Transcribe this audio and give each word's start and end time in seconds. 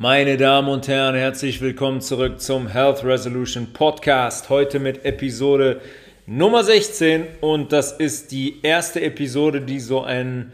Meine 0.00 0.36
Damen 0.36 0.68
und 0.68 0.86
Herren, 0.86 1.16
herzlich 1.16 1.60
willkommen 1.60 2.00
zurück 2.00 2.40
zum 2.40 2.68
Health 2.68 3.02
Resolution 3.02 3.72
Podcast. 3.72 4.48
Heute 4.48 4.78
mit 4.78 5.04
Episode 5.04 5.80
Nummer 6.24 6.62
16 6.62 7.26
und 7.40 7.72
das 7.72 7.90
ist 7.90 8.30
die 8.30 8.62
erste 8.62 9.00
Episode, 9.00 9.60
die 9.60 9.80
so 9.80 10.02
ein, 10.02 10.52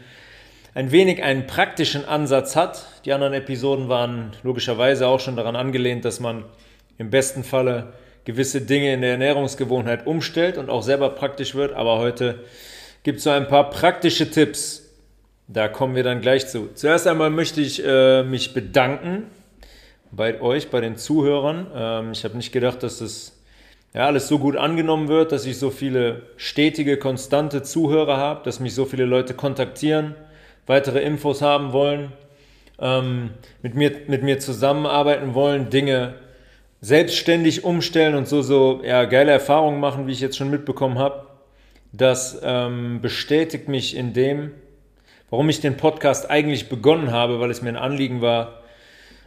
ein 0.73 0.91
wenig 0.91 1.21
einen 1.21 1.45
praktischen 1.45 2.05
Ansatz 2.05 2.55
hat. 2.55 2.87
Die 3.05 3.13
anderen 3.13 3.33
Episoden 3.33 3.87
waren 3.87 4.31
logischerweise 4.41 5.05
auch 5.05 5.19
schon 5.19 5.35
daran 5.35 5.55
angelehnt, 5.55 6.05
dass 6.05 6.19
man 6.19 6.45
im 6.97 7.11
besten 7.11 7.43
Falle 7.43 7.93
gewisse 8.23 8.61
Dinge 8.61 8.95
in 8.95 9.01
der 9.01 9.11
Ernährungsgewohnheit 9.11 10.07
umstellt 10.07 10.57
und 10.57 10.71
auch 10.71 10.81
selber 10.81 11.11
praktisch 11.11 11.53
wird. 11.53 11.75
Aber 11.75 11.99
heute 11.99 12.45
gibt 13.03 13.19
es 13.19 13.25
so 13.25 13.29
ein 13.29 13.47
paar 13.47 13.69
praktische 13.69 14.31
Tipps. 14.31 14.84
Da 15.47 15.67
kommen 15.67 15.95
wir 15.95 16.03
dann 16.03 16.21
gleich 16.21 16.47
zu. 16.47 16.69
Zuerst 16.73 17.05
einmal 17.05 17.29
möchte 17.29 17.61
ich 17.61 17.83
äh, 17.85 18.23
mich 18.23 18.53
bedanken 18.53 19.27
bei 20.11 20.41
euch, 20.41 20.69
bei 20.71 20.81
den 20.81 20.97
Zuhörern. 20.97 21.67
Ähm, 21.75 22.11
ich 22.13 22.23
habe 22.23 22.35
nicht 22.35 22.51
gedacht, 22.51 22.81
dass 22.81 22.97
das 22.97 23.37
ja, 23.93 24.07
alles 24.07 24.27
so 24.27 24.39
gut 24.39 24.57
angenommen 24.57 25.07
wird, 25.07 25.31
dass 25.31 25.45
ich 25.45 25.59
so 25.59 25.69
viele 25.69 26.23
stetige, 26.35 26.97
konstante 26.97 27.61
Zuhörer 27.61 28.17
habe, 28.17 28.43
dass 28.43 28.59
mich 28.59 28.73
so 28.73 28.85
viele 28.85 29.05
Leute 29.05 29.35
kontaktieren, 29.35 30.15
weitere 30.65 31.01
Infos 31.01 31.43
haben 31.43 31.73
wollen, 31.73 32.11
ähm, 32.79 33.29
mit, 33.61 33.75
mir, 33.75 33.91
mit 34.07 34.23
mir 34.23 34.39
zusammenarbeiten 34.39 35.35
wollen, 35.35 35.69
Dinge 35.69 36.15
selbstständig 36.81 37.63
umstellen 37.63 38.15
und 38.15 38.27
so, 38.27 38.41
so 38.41 38.81
ja, 38.83 39.05
geile 39.05 39.31
Erfahrungen 39.31 39.79
machen, 39.79 40.07
wie 40.07 40.11
ich 40.11 40.21
jetzt 40.21 40.37
schon 40.37 40.49
mitbekommen 40.49 40.97
habe. 40.97 41.27
Das 41.93 42.41
ähm, 42.43 42.99
bestätigt 43.01 43.69
mich 43.69 43.95
in 43.95 44.13
dem, 44.13 44.51
warum 45.35 45.49
ich 45.49 45.59
den 45.59 45.75
Podcast 45.75 46.29
eigentlich 46.29 46.69
begonnen 46.69 47.11
habe, 47.11 47.41
weil 47.41 47.51
es 47.51 47.61
mir 47.61 47.67
ein 47.67 47.75
Anliegen 47.75 48.21
war, 48.21 48.61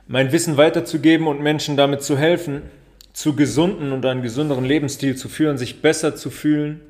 mein 0.06 0.32
Wissen 0.32 0.56
weiterzugeben 0.56 1.26
und 1.26 1.42
Menschen 1.42 1.76
damit 1.76 2.02
zu 2.02 2.16
helfen, 2.16 2.62
zu 3.12 3.36
gesunden 3.36 3.92
und 3.92 4.06
einen 4.06 4.22
gesünderen 4.22 4.64
Lebensstil 4.64 5.16
zu 5.16 5.28
führen, 5.28 5.58
sich 5.58 5.82
besser 5.82 6.16
zu 6.16 6.30
fühlen 6.30 6.80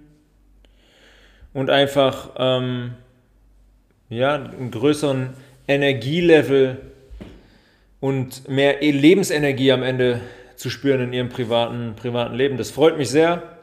und 1.52 1.68
einfach 1.68 2.30
ähm, 2.38 2.92
ja, 4.08 4.36
einen 4.36 4.70
größeren 4.70 5.30
Energielevel 5.66 6.76
und 7.98 8.48
mehr 8.48 8.80
Lebensenergie 8.80 9.72
am 9.72 9.82
Ende 9.82 10.20
zu 10.54 10.70
spüren 10.70 11.00
in 11.00 11.12
ihrem 11.12 11.28
privaten, 11.28 11.94
privaten 11.96 12.36
Leben. 12.36 12.56
Das 12.56 12.70
freut 12.70 12.96
mich 12.96 13.10
sehr, 13.10 13.57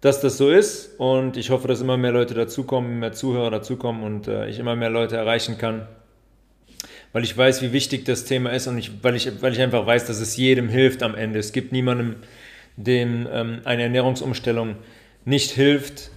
dass 0.00 0.20
das 0.20 0.38
so 0.38 0.50
ist 0.50 0.98
und 0.98 1.36
ich 1.36 1.50
hoffe, 1.50 1.68
dass 1.68 1.80
immer 1.80 1.96
mehr 1.96 2.12
Leute 2.12 2.34
dazukommen, 2.34 3.00
mehr 3.00 3.12
Zuhörer 3.12 3.50
dazukommen 3.50 4.02
und 4.02 4.28
äh, 4.28 4.48
ich 4.48 4.58
immer 4.58 4.76
mehr 4.76 4.90
Leute 4.90 5.16
erreichen 5.16 5.58
kann 5.58 5.86
weil 7.12 7.24
ich 7.24 7.36
weiß, 7.36 7.62
wie 7.62 7.72
wichtig 7.72 8.04
das 8.04 8.24
Thema 8.24 8.50
ist 8.50 8.66
und 8.66 8.78
ich, 8.78 9.02
weil, 9.02 9.16
ich, 9.16 9.42
weil 9.42 9.52
ich 9.52 9.60
einfach 9.60 9.86
weiß, 9.86 10.06
dass 10.06 10.20
es 10.20 10.36
jedem 10.36 10.68
hilft 10.68 11.02
am 11.02 11.14
Ende. 11.14 11.38
Es 11.38 11.52
gibt 11.52 11.72
niemandem, 11.72 12.16
dem 12.76 13.26
ähm, 13.30 13.60
eine 13.64 13.82
Ernährungsumstellung 13.82 14.76
nicht 15.24 15.50
hilft. 15.50 16.10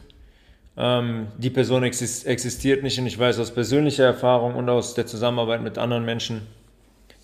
Ähm, 0.78 1.28
die 1.38 1.50
Person 1.50 1.84
existiert 1.84 2.84
nicht 2.84 3.00
und 3.00 3.08
ich 3.08 3.18
weiß 3.18 3.40
aus 3.40 3.54
persönlicher 3.54 4.06
Erfahrung 4.06 4.56
und 4.56 4.70
aus 4.70 4.94
der 4.94 5.08
Zusammenarbeit 5.08 5.62
mit 5.62 5.78
anderen 5.78 6.06
Menschen, 6.06 6.42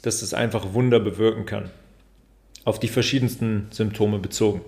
dass 0.02 0.22
es 0.22 0.34
einfach 0.34 0.74
Wunder 0.74 1.00
bewirken 1.00 1.46
kann. 1.46 1.70
Auf 2.66 2.80
die 2.80 2.88
verschiedensten 2.88 3.68
Symptome 3.72 4.20
bezogen. 4.20 4.62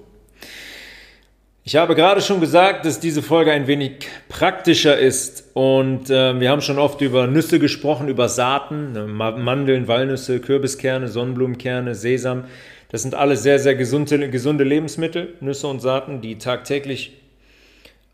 Ich 1.64 1.76
habe 1.76 1.94
gerade 1.94 2.22
schon 2.22 2.40
gesagt, 2.40 2.86
dass 2.86 3.00
diese 3.00 3.22
Folge 3.22 3.52
ein 3.52 3.68
wenig 3.68 4.08
praktischer 4.30 4.98
ist 4.98 5.52
und 5.54 6.10
äh, 6.10 6.40
wir 6.40 6.50
haben 6.50 6.62
schon 6.62 6.80
oft 6.80 7.02
über 7.02 7.28
Nüsse 7.28 7.60
gesprochen, 7.60 8.08
über 8.08 8.30
Saaten, 8.30 8.94
ne, 8.94 9.06
Mandeln, 9.06 9.88
Walnüsse, 9.88 10.40
Kürbiskerne, 10.40 11.08
Sonnenblumenkerne, 11.08 11.94
Sesam. 11.94 12.46
Das 12.90 13.04
sind 13.04 13.14
alle 13.14 13.38
sehr, 13.38 13.60
sehr 13.60 13.76
gesunde, 13.76 14.32
gesunde 14.32 14.64
Lebensmittel, 14.64 15.36
Nüsse 15.40 15.68
und 15.68 15.82
Saaten, 15.82 16.20
die 16.22 16.40
tagtäglich 16.40 17.22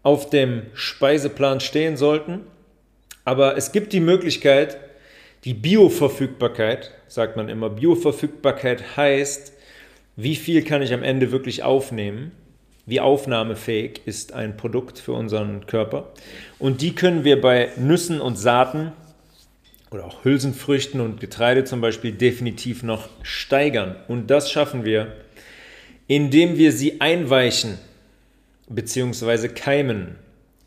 auf 0.04 0.30
dem 0.30 0.64
Speiseplan 0.74 1.62
stehen 1.62 1.96
sollten. 1.96 2.42
Aber 3.24 3.56
es 3.56 3.72
gibt 3.72 3.94
die 3.94 4.02
Möglichkeit, 4.02 4.78
die 5.46 5.54
Bioverfügbarkeit, 5.54 6.92
sagt 7.08 7.38
man 7.38 7.48
immer, 7.48 7.70
Bioverfügbarkeit 7.70 8.98
heißt, 8.98 9.54
wie 10.18 10.36
viel 10.36 10.66
kann 10.66 10.82
ich 10.82 10.94
am 10.94 11.04
Ende 11.04 11.32
wirklich 11.32 11.64
aufnehmen 11.64 12.34
wie 12.88 13.02
aufnahmefähig 13.02 14.02
ist 14.06 14.34
ein 14.34 14.56
Produkt 14.56 14.98
für 14.98 15.12
unseren 15.12 15.68
Körper. 15.68 16.08
Und 16.58 16.82
die 16.82 16.96
können 16.96 17.26
wir 17.26 17.40
bei 17.40 17.70
Nüssen 17.76 18.22
und 18.22 18.38
Saaten 18.38 18.94
oder 19.92 20.06
auch 20.06 20.24
Hülsenfrüchten 20.24 21.02
und 21.02 21.20
Getreide 21.20 21.66
zum 21.66 21.82
Beispiel 21.82 22.14
definitiv 22.14 22.84
noch 22.84 23.10
steigern. 23.24 23.98
Und 24.08 24.32
das 24.32 24.50
schaffen 24.50 24.86
wir, 24.86 25.12
indem 26.08 26.58
wir 26.58 26.72
sie 26.72 27.02
einweichen 27.02 27.78
bzw. 28.70 29.50
keimen. 29.50 30.16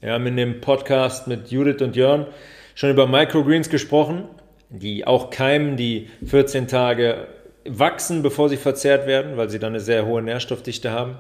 Wir 0.03 0.13
haben 0.13 0.27
in 0.27 0.37
dem 0.37 0.61
Podcast 0.61 1.27
mit 1.27 1.51
Judith 1.51 1.81
und 1.81 1.97
Jörn 1.97 2.27
schon 2.75 2.91
über 2.91 3.07
Microgreens 3.07 3.71
gesprochen, 3.71 4.25
die 4.69 5.07
auch 5.07 5.31
keimen, 5.31 5.79
die 5.79 6.11
14 6.27 6.69
Tage 6.69 7.29
wachsen, 7.65 8.23
bevor 8.23 8.51
sie 8.51 8.59
verzehrt 8.59 9.07
werden, 9.07 9.39
weil 9.39 9.49
sie 9.49 9.59
dann 9.59 9.73
eine 9.73 9.81
sehr 9.81 10.05
hohe 10.05 10.21
Nährstoffdichte 10.21 10.91
haben. 10.91 11.17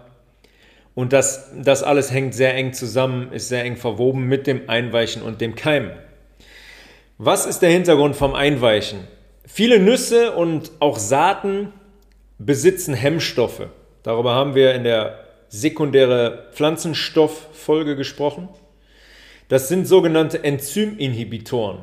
Und 0.94 1.12
das, 1.12 1.50
das 1.56 1.82
alles 1.82 2.12
hängt 2.12 2.34
sehr 2.34 2.54
eng 2.54 2.72
zusammen, 2.72 3.32
ist 3.32 3.48
sehr 3.48 3.64
eng 3.64 3.76
verwoben 3.76 4.24
mit 4.24 4.46
dem 4.46 4.68
Einweichen 4.68 5.22
und 5.22 5.40
dem 5.40 5.54
Keimen. 5.54 5.92
Was 7.18 7.46
ist 7.46 7.60
der 7.60 7.70
Hintergrund 7.70 8.16
vom 8.16 8.34
Einweichen? 8.34 9.06
Viele 9.46 9.78
Nüsse 9.78 10.32
und 10.32 10.70
auch 10.80 10.98
Saaten 10.98 11.72
besitzen 12.38 12.94
Hemmstoffe. 12.94 13.68
Darüber 14.02 14.34
haben 14.34 14.54
wir 14.54 14.74
in 14.74 14.84
der 14.84 15.24
sekundäre 15.48 16.48
Pflanzenstofffolge 16.52 17.96
gesprochen. 17.96 18.48
Das 19.48 19.68
sind 19.68 19.86
sogenannte 19.86 20.42
Enzyminhibitoren. 20.44 21.82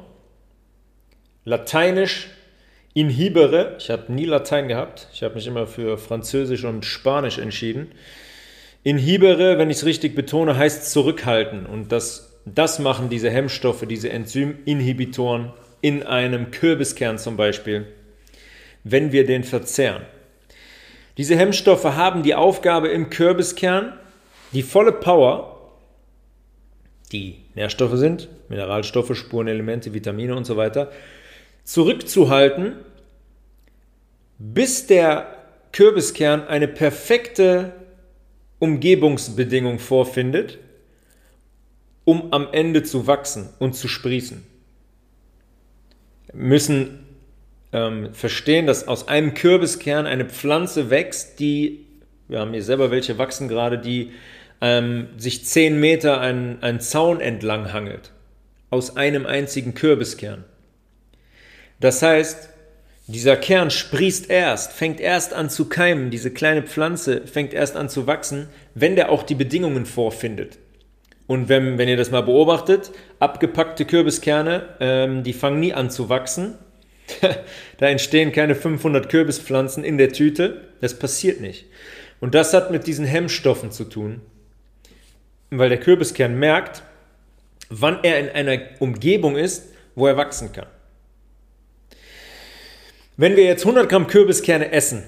Lateinisch 1.44 2.29
inhibere. 2.94 3.75
Ich 3.78 3.89
habe 3.89 4.12
nie 4.12 4.25
Latein 4.25 4.68
gehabt. 4.68 5.07
Ich 5.13 5.22
habe 5.22 5.35
mich 5.35 5.45
immer 5.45 5.68
für 5.68 5.97
Französisch 5.97 6.63
und 6.63 6.85
Spanisch 6.85 7.38
entschieden. 7.38 7.91
Inhibere, 8.87 9.57
wenn 9.57 9.69
ich 9.69 9.79
es 9.79 9.85
richtig 9.85 10.15
betone, 10.15 10.55
heißt 10.55 10.89
zurückhalten. 10.89 11.65
Und 11.65 11.91
das, 11.91 12.39
das 12.45 12.79
machen 12.79 13.09
diese 13.09 13.29
Hemmstoffe, 13.29 13.85
diese 13.85 14.09
Enzyminhibitoren 14.09 15.51
in 15.81 16.03
einem 16.03 16.51
Kürbiskern 16.51 17.17
zum 17.17 17.35
Beispiel, 17.35 17.85
wenn 18.85 19.11
wir 19.11 19.25
den 19.25 19.43
verzehren. 19.43 20.03
Diese 21.17 21.35
Hemmstoffe 21.35 21.83
haben 21.83 22.23
die 22.23 22.33
Aufgabe 22.33 22.87
im 22.87 23.09
Kürbiskern, 23.09 23.91
die 24.53 24.63
volle 24.63 24.93
Power, 24.93 25.73
die 27.11 27.41
Nährstoffe 27.55 27.97
sind, 27.97 28.29
Mineralstoffe, 28.47 29.17
Spurenelemente, 29.17 29.93
Vitamine 29.93 30.33
und 30.33 30.45
so 30.45 30.55
weiter, 30.55 30.93
zurückzuhalten, 31.65 32.77
bis 34.39 34.87
der 34.87 35.27
Kürbiskern 35.73 36.47
eine 36.47 36.69
perfekte 36.69 37.73
Umgebungsbedingung 38.59 39.79
vorfindet, 39.79 40.57
um 42.06 42.31
am 42.31 42.47
Ende 42.51 42.84
zu 42.84 43.07
wachsen 43.07 43.50
und 43.59 43.75
zu 43.75 43.88
sprießen. 43.88 44.44
Wir 46.28 46.35
müssen 46.35 47.06
ähm, 47.73 48.13
verstehen, 48.13 48.66
dass 48.66 48.88
aus 48.88 49.07
einem 49.07 49.34
Kürbiskern 49.34 50.06
eine 50.06 50.25
Pflanze 50.25 50.90
wächst, 50.90 51.40
die, 51.40 51.85
wir 52.28 52.40
haben 52.40 52.53
hier 52.53 52.63
selber 52.63 52.91
welche 52.91 53.18
wachsen 53.18 53.47
gerade, 53.47 53.78
die 53.78 54.12
ähm, 54.62 55.09
sich 55.18 55.45
zehn 55.45 55.79
Meter 55.79 56.19
einen 56.19 56.79
Zaun 56.79 57.19
entlang 57.19 57.74
hangelt. 57.74 58.12
Aus 58.69 58.97
einem 58.97 59.25
einzigen 59.25 59.74
Kürbiskern. 59.75 60.44
Das 61.79 62.01
heißt, 62.01 62.50
dieser 63.07 63.38
Kern 63.38 63.72
sprießt 63.72 64.30
erst, 64.30 64.74
fängt 64.74 65.00
erst 65.00 65.33
an 65.33 65.50
zu 65.50 65.69
keimen, 65.69 66.12
diese 66.12 66.31
kleine 66.31 66.62
Pflanze 66.62 67.25
fängt 67.25 67.54
erst 67.54 67.77
an 67.77 67.88
zu 67.88 68.06
wachsen, 68.06 68.50
wenn 68.75 68.98
der 68.98 69.09
auch 69.09 69.24
die 69.24 69.36
Bedingungen 69.36 69.86
vorfindet. 69.86 70.57
Und 71.25 71.48
wenn, 71.50 71.77
wenn 71.77 71.88
ihr 71.88 71.98
das 71.98 72.12
mal 72.12 72.21
beobachtet, 72.21 72.92
abgepackte 73.19 73.86
Kürbiskerne, 73.86 74.75
ähm, 74.80 75.24
die 75.24 75.33
fangen 75.33 75.59
nie 75.59 75.74
an 75.74 75.89
zu 75.89 76.09
wachsen. 76.09 76.56
da 77.77 77.88
entstehen 77.88 78.33
keine 78.33 78.56
500 78.56 79.10
Kürbispflanzen 79.10 79.83
in 79.86 79.98
der 79.98 80.12
Tüte. 80.12 80.62
Das 80.81 81.00
passiert 81.00 81.39
nicht. 81.39 81.65
Und 82.19 82.36
das 82.36 82.53
hat 82.53 82.71
mit 82.71 82.88
diesen 82.88 83.06
Hemmstoffen 83.06 83.71
zu 83.71 83.86
tun, 83.86 84.21
weil 85.50 85.69
der 85.69 85.80
Kürbiskern 85.80 86.38
merkt, 86.39 86.81
wann 87.69 88.03
er 88.03 88.19
in 88.19 88.30
einer 88.30 88.62
Umgebung 88.80 89.38
ist, 89.38 89.69
wo 89.95 90.07
er 90.07 90.18
wachsen 90.18 90.51
kann. 90.51 90.68
Wenn 93.19 93.35
wir 93.35 93.45
jetzt 93.45 93.65
100 93.65 93.89
Gramm 93.89 94.05
Kürbiskerne 94.05 94.71
essen, 94.71 95.01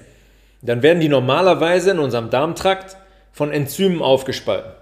dann 0.62 0.82
werden 0.82 0.98
die 0.98 1.08
normalerweise 1.08 1.92
in 1.92 2.00
unserem 2.00 2.28
Darmtrakt 2.28 2.96
von 3.32 3.52
Enzymen 3.52 4.02
aufgespalten. 4.02 4.72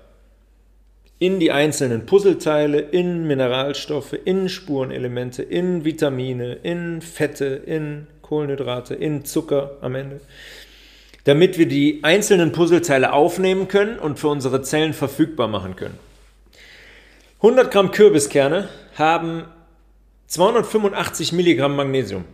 In 1.19 1.39
die 1.39 1.53
einzelnen 1.53 2.07
Puzzleteile, 2.07 2.81
in 2.81 3.27
Mineralstoffe, 3.27 4.15
in 4.25 4.49
Spurenelemente, 4.49 5.43
in 5.43 5.85
Vitamine, 5.85 6.55
in 6.63 7.03
Fette, 7.03 7.45
in 7.45 8.07
Kohlenhydrate, 8.23 8.95
in 8.95 9.27
Zucker 9.27 9.77
am 9.83 9.95
Ende, 9.95 10.23
damit 11.25 11.59
wir 11.59 11.69
die 11.69 12.01
einzelnen 12.05 12.53
Puzzleteile 12.53 13.13
aufnehmen 13.13 13.69
können 13.69 13.99
und 13.99 14.19
für 14.19 14.29
unsere 14.29 14.63
Zellen 14.63 14.95
verfügbar 14.95 15.49
machen 15.49 15.77
können. 15.77 15.99
100 17.43 17.71
Gramm 17.71 17.91
Kürbiskerne 17.91 18.71
haben 18.97 19.45
285 20.29 21.33
Milligramm 21.33 21.77
Magnesium. 21.77 22.25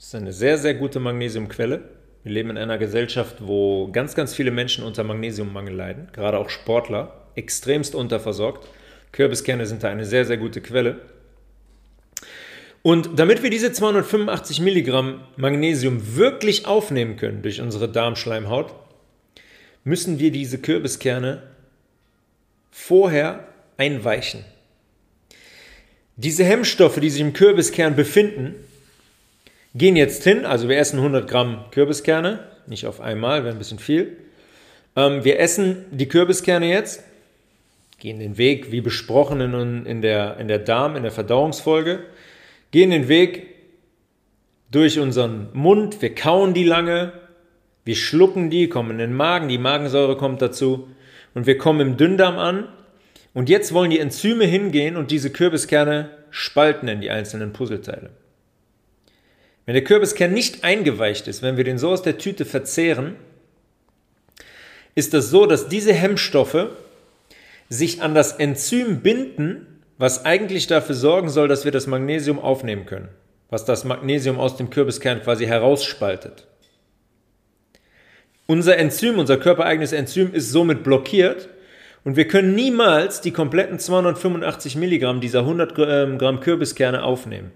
Das 0.00 0.06
ist 0.06 0.14
eine 0.14 0.32
sehr, 0.32 0.56
sehr 0.56 0.72
gute 0.72 0.98
Magnesiumquelle. 0.98 1.82
Wir 2.22 2.32
leben 2.32 2.48
in 2.48 2.56
einer 2.56 2.78
Gesellschaft, 2.78 3.36
wo 3.40 3.92
ganz, 3.92 4.14
ganz 4.14 4.34
viele 4.34 4.50
Menschen 4.50 4.82
unter 4.82 5.04
Magnesiummangel 5.04 5.74
leiden, 5.74 6.08
gerade 6.14 6.38
auch 6.38 6.48
Sportler, 6.48 7.26
extremst 7.34 7.94
unterversorgt. 7.94 8.66
Kürbiskerne 9.12 9.66
sind 9.66 9.82
da 9.82 9.90
eine 9.90 10.06
sehr, 10.06 10.24
sehr 10.24 10.38
gute 10.38 10.62
Quelle. 10.62 11.02
Und 12.80 13.18
damit 13.18 13.42
wir 13.42 13.50
diese 13.50 13.72
285 13.72 14.60
Milligramm 14.62 15.20
Magnesium 15.36 16.16
wirklich 16.16 16.64
aufnehmen 16.64 17.18
können 17.18 17.42
durch 17.42 17.60
unsere 17.60 17.86
Darmschleimhaut, 17.86 18.72
müssen 19.84 20.18
wir 20.18 20.32
diese 20.32 20.56
Kürbiskerne 20.56 21.42
vorher 22.70 23.48
einweichen. 23.76 24.46
Diese 26.16 26.44
Hemmstoffe, 26.44 27.00
die 27.00 27.10
sich 27.10 27.20
im 27.20 27.34
Kürbiskern 27.34 27.94
befinden, 27.96 28.54
gehen 29.74 29.96
jetzt 29.96 30.24
hin, 30.24 30.44
also 30.44 30.68
wir 30.68 30.78
essen 30.78 30.98
100 30.98 31.28
Gramm 31.28 31.64
Kürbiskerne, 31.70 32.40
nicht 32.66 32.86
auf 32.86 33.00
einmal, 33.00 33.44
wäre 33.44 33.54
ein 33.54 33.58
bisschen 33.58 33.78
viel. 33.78 34.16
Ähm, 34.96 35.24
wir 35.24 35.38
essen 35.38 35.84
die 35.90 36.08
Kürbiskerne 36.08 36.68
jetzt, 36.68 37.04
gehen 37.98 38.18
den 38.18 38.38
Weg, 38.38 38.72
wie 38.72 38.80
besprochen 38.80 39.40
in, 39.40 39.86
in, 39.86 40.02
der, 40.02 40.38
in 40.38 40.48
der 40.48 40.58
Darm, 40.58 40.96
in 40.96 41.02
der 41.02 41.12
Verdauungsfolge, 41.12 42.00
gehen 42.70 42.90
den 42.90 43.08
Weg 43.08 43.46
durch 44.70 44.98
unseren 44.98 45.48
Mund, 45.52 46.00
wir 46.00 46.14
kauen 46.14 46.54
die 46.54 46.64
lange, 46.64 47.12
wir 47.84 47.96
schlucken 47.96 48.50
die, 48.50 48.68
kommen 48.68 48.92
in 48.92 48.98
den 48.98 49.14
Magen, 49.14 49.48
die 49.48 49.58
Magensäure 49.58 50.16
kommt 50.16 50.42
dazu 50.42 50.88
und 51.34 51.46
wir 51.46 51.58
kommen 51.58 51.80
im 51.80 51.96
Dünndarm 51.96 52.38
an. 52.38 52.68
Und 53.32 53.48
jetzt 53.48 53.72
wollen 53.72 53.90
die 53.90 54.00
Enzyme 54.00 54.44
hingehen 54.44 54.96
und 54.96 55.10
diese 55.10 55.30
Kürbiskerne 55.30 56.10
spalten 56.30 56.88
in 56.88 57.00
die 57.00 57.10
einzelnen 57.10 57.52
Puzzleteile. 57.52 58.10
Wenn 59.70 59.74
der 59.74 59.84
Kürbiskern 59.84 60.32
nicht 60.32 60.64
eingeweicht 60.64 61.28
ist, 61.28 61.42
wenn 61.42 61.56
wir 61.56 61.62
den 61.62 61.78
so 61.78 61.90
aus 61.90 62.02
der 62.02 62.18
Tüte 62.18 62.44
verzehren, 62.44 63.14
ist 64.96 65.14
das 65.14 65.30
so, 65.30 65.46
dass 65.46 65.68
diese 65.68 65.92
Hemmstoffe 65.92 66.70
sich 67.68 68.02
an 68.02 68.12
das 68.12 68.32
Enzym 68.32 69.00
binden, 69.00 69.84
was 69.96 70.24
eigentlich 70.24 70.66
dafür 70.66 70.96
sorgen 70.96 71.28
soll, 71.28 71.46
dass 71.46 71.64
wir 71.64 71.70
das 71.70 71.86
Magnesium 71.86 72.40
aufnehmen 72.40 72.84
können, 72.84 73.10
was 73.48 73.64
das 73.64 73.84
Magnesium 73.84 74.40
aus 74.40 74.56
dem 74.56 74.70
Kürbiskern 74.70 75.22
quasi 75.22 75.46
herausspaltet. 75.46 76.48
Unser 78.48 78.76
Enzym, 78.76 79.20
unser 79.20 79.36
körpereigenes 79.36 79.92
Enzym 79.92 80.34
ist 80.34 80.50
somit 80.50 80.82
blockiert 80.82 81.48
und 82.02 82.16
wir 82.16 82.26
können 82.26 82.56
niemals 82.56 83.20
die 83.20 83.30
kompletten 83.30 83.78
285 83.78 84.74
Milligramm 84.74 85.20
dieser 85.20 85.42
100 85.42 85.78
ähm, 85.78 86.18
Gramm 86.18 86.40
Kürbiskerne 86.40 87.04
aufnehmen. 87.04 87.52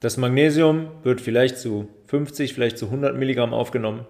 Das 0.00 0.16
Magnesium 0.16 0.88
wird 1.02 1.20
vielleicht 1.20 1.58
zu 1.58 1.88
50, 2.06 2.54
vielleicht 2.54 2.78
zu 2.78 2.86
100 2.86 3.16
Milligramm 3.16 3.52
aufgenommen. 3.52 4.06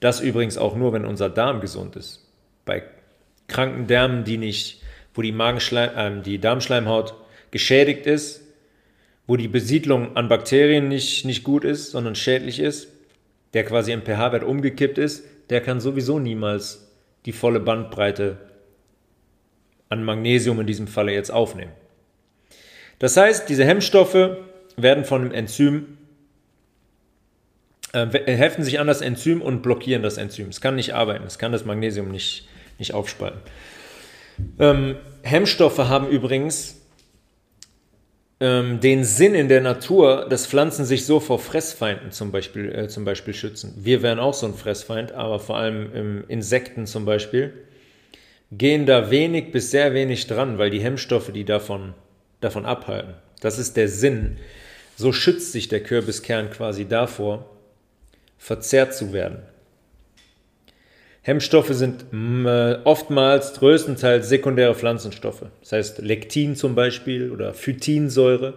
Das 0.00 0.20
übrigens 0.20 0.58
auch 0.58 0.76
nur, 0.76 0.92
wenn 0.92 1.04
unser 1.04 1.28
Darm 1.28 1.60
gesund 1.60 1.96
ist. 1.96 2.26
Bei 2.64 2.82
kranken 3.48 3.86
Därmen, 3.86 4.24
die 4.24 4.38
nicht 4.38 4.82
wo 5.18 5.22
die, 5.22 5.30
äh, 5.32 6.20
die 6.22 6.38
Darmschleimhaut 6.38 7.14
geschädigt 7.50 8.06
ist, 8.06 8.40
wo 9.26 9.36
die 9.36 9.48
Besiedlung 9.48 10.16
an 10.16 10.28
Bakterien 10.28 10.86
nicht, 10.86 11.24
nicht 11.24 11.42
gut 11.42 11.64
ist, 11.64 11.90
sondern 11.90 12.14
schädlich 12.14 12.60
ist, 12.60 12.86
der 13.52 13.64
quasi 13.64 13.90
im 13.90 14.02
pH-Wert 14.02 14.44
umgekippt 14.44 14.96
ist, 14.96 15.24
der 15.50 15.60
kann 15.60 15.80
sowieso 15.80 16.20
niemals 16.20 16.88
die 17.26 17.32
volle 17.32 17.58
Bandbreite 17.58 18.38
an 19.88 20.04
Magnesium 20.04 20.60
in 20.60 20.68
diesem 20.68 20.86
Falle 20.86 21.12
jetzt 21.12 21.32
aufnehmen. 21.32 21.72
Das 23.00 23.16
heißt, 23.16 23.48
diese 23.48 23.64
Hemmstoffe 23.64 24.36
werden 24.80 25.04
von 25.04 25.22
dem 25.22 25.32
Enzym, 25.32 25.98
äh, 27.92 28.06
heften 28.06 28.64
sich 28.64 28.80
an 28.80 28.86
das 28.86 29.00
Enzym 29.00 29.42
und 29.42 29.62
blockieren 29.62 30.02
das 30.02 30.16
Enzym. 30.16 30.48
Es 30.48 30.60
kann 30.60 30.76
nicht 30.76 30.94
arbeiten, 30.94 31.24
es 31.24 31.38
kann 31.38 31.52
das 31.52 31.64
Magnesium 31.64 32.10
nicht, 32.10 32.48
nicht 32.78 32.94
aufspalten. 32.94 33.40
Ähm, 34.58 34.96
Hemmstoffe 35.22 35.78
haben 35.78 36.08
übrigens 36.08 36.78
ähm, 38.40 38.80
den 38.80 39.04
Sinn 39.04 39.34
in 39.34 39.48
der 39.48 39.60
Natur, 39.60 40.26
dass 40.28 40.46
Pflanzen 40.46 40.84
sich 40.84 41.06
so 41.06 41.18
vor 41.18 41.38
Fressfeinden 41.38 42.12
zum 42.12 42.30
Beispiel, 42.30 42.72
äh, 42.72 42.88
zum 42.88 43.04
Beispiel 43.04 43.34
schützen. 43.34 43.74
Wir 43.76 44.02
wären 44.02 44.20
auch 44.20 44.34
so 44.34 44.46
ein 44.46 44.54
Fressfeind, 44.54 45.12
aber 45.12 45.40
vor 45.40 45.56
allem 45.56 45.90
ähm, 45.94 46.24
Insekten 46.28 46.86
zum 46.86 47.04
Beispiel 47.04 47.52
gehen 48.52 48.86
da 48.86 49.10
wenig 49.10 49.50
bis 49.50 49.70
sehr 49.70 49.92
wenig 49.92 50.26
dran, 50.26 50.58
weil 50.58 50.70
die 50.70 50.80
Hemmstoffe 50.80 51.32
die 51.32 51.44
davon, 51.44 51.94
davon 52.40 52.64
abhalten. 52.64 53.14
Das 53.40 53.58
ist 53.58 53.76
der 53.76 53.88
Sinn. 53.88 54.38
So 54.98 55.12
schützt 55.12 55.52
sich 55.52 55.68
der 55.68 55.80
Kürbiskern 55.80 56.50
quasi 56.50 56.84
davor, 56.84 57.48
verzehrt 58.36 58.96
zu 58.96 59.12
werden. 59.12 59.38
Hemmstoffe 61.22 61.68
sind 61.68 62.06
äh, 62.12 62.78
oftmals 62.82 63.54
größtenteils 63.54 64.28
sekundäre 64.28 64.74
Pflanzenstoffe. 64.74 65.44
Das 65.60 65.70
heißt 65.70 65.98
Lektin 65.98 66.56
zum 66.56 66.74
Beispiel 66.74 67.30
oder 67.30 67.54
Phytinsäure. 67.54 68.54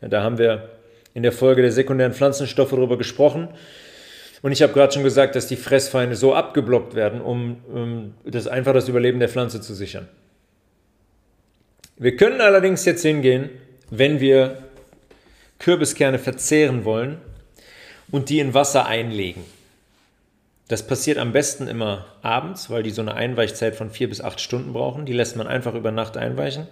da 0.00 0.24
haben 0.24 0.38
wir 0.38 0.68
in 1.14 1.22
der 1.22 1.30
Folge 1.30 1.62
der 1.62 1.70
sekundären 1.70 2.12
Pflanzenstoffe 2.12 2.70
darüber 2.70 2.98
gesprochen. 2.98 3.46
Und 4.42 4.50
ich 4.50 4.62
habe 4.62 4.72
gerade 4.72 4.92
schon 4.92 5.04
gesagt, 5.04 5.36
dass 5.36 5.46
die 5.46 5.54
Fressfeinde 5.54 6.16
so 6.16 6.34
abgeblockt 6.34 6.96
werden, 6.96 7.20
um, 7.20 7.62
um 7.72 8.14
das 8.24 8.48
einfach 8.48 8.74
das 8.74 8.88
Überleben 8.88 9.20
der 9.20 9.28
Pflanze 9.28 9.60
zu 9.60 9.74
sichern. 9.74 10.08
Wir 11.96 12.16
können 12.16 12.40
allerdings 12.40 12.84
jetzt 12.84 13.02
hingehen, 13.02 13.50
wenn 13.90 14.18
wir 14.18 14.67
Kürbiskerne 15.58 16.18
verzehren 16.18 16.84
wollen 16.84 17.18
und 18.10 18.28
die 18.28 18.38
in 18.38 18.54
Wasser 18.54 18.86
einlegen. 18.86 19.44
Das 20.68 20.86
passiert 20.86 21.16
am 21.18 21.32
besten 21.32 21.66
immer 21.66 22.06
abends, 22.20 22.68
weil 22.68 22.82
die 22.82 22.90
so 22.90 23.00
eine 23.00 23.14
Einweichzeit 23.14 23.74
von 23.74 23.90
vier 23.90 24.08
bis 24.08 24.20
acht 24.20 24.40
Stunden 24.40 24.74
brauchen. 24.74 25.06
Die 25.06 25.14
lässt 25.14 25.36
man 25.36 25.46
einfach 25.46 25.74
über 25.74 25.90
Nacht 25.90 26.16
einweichen. 26.18 26.66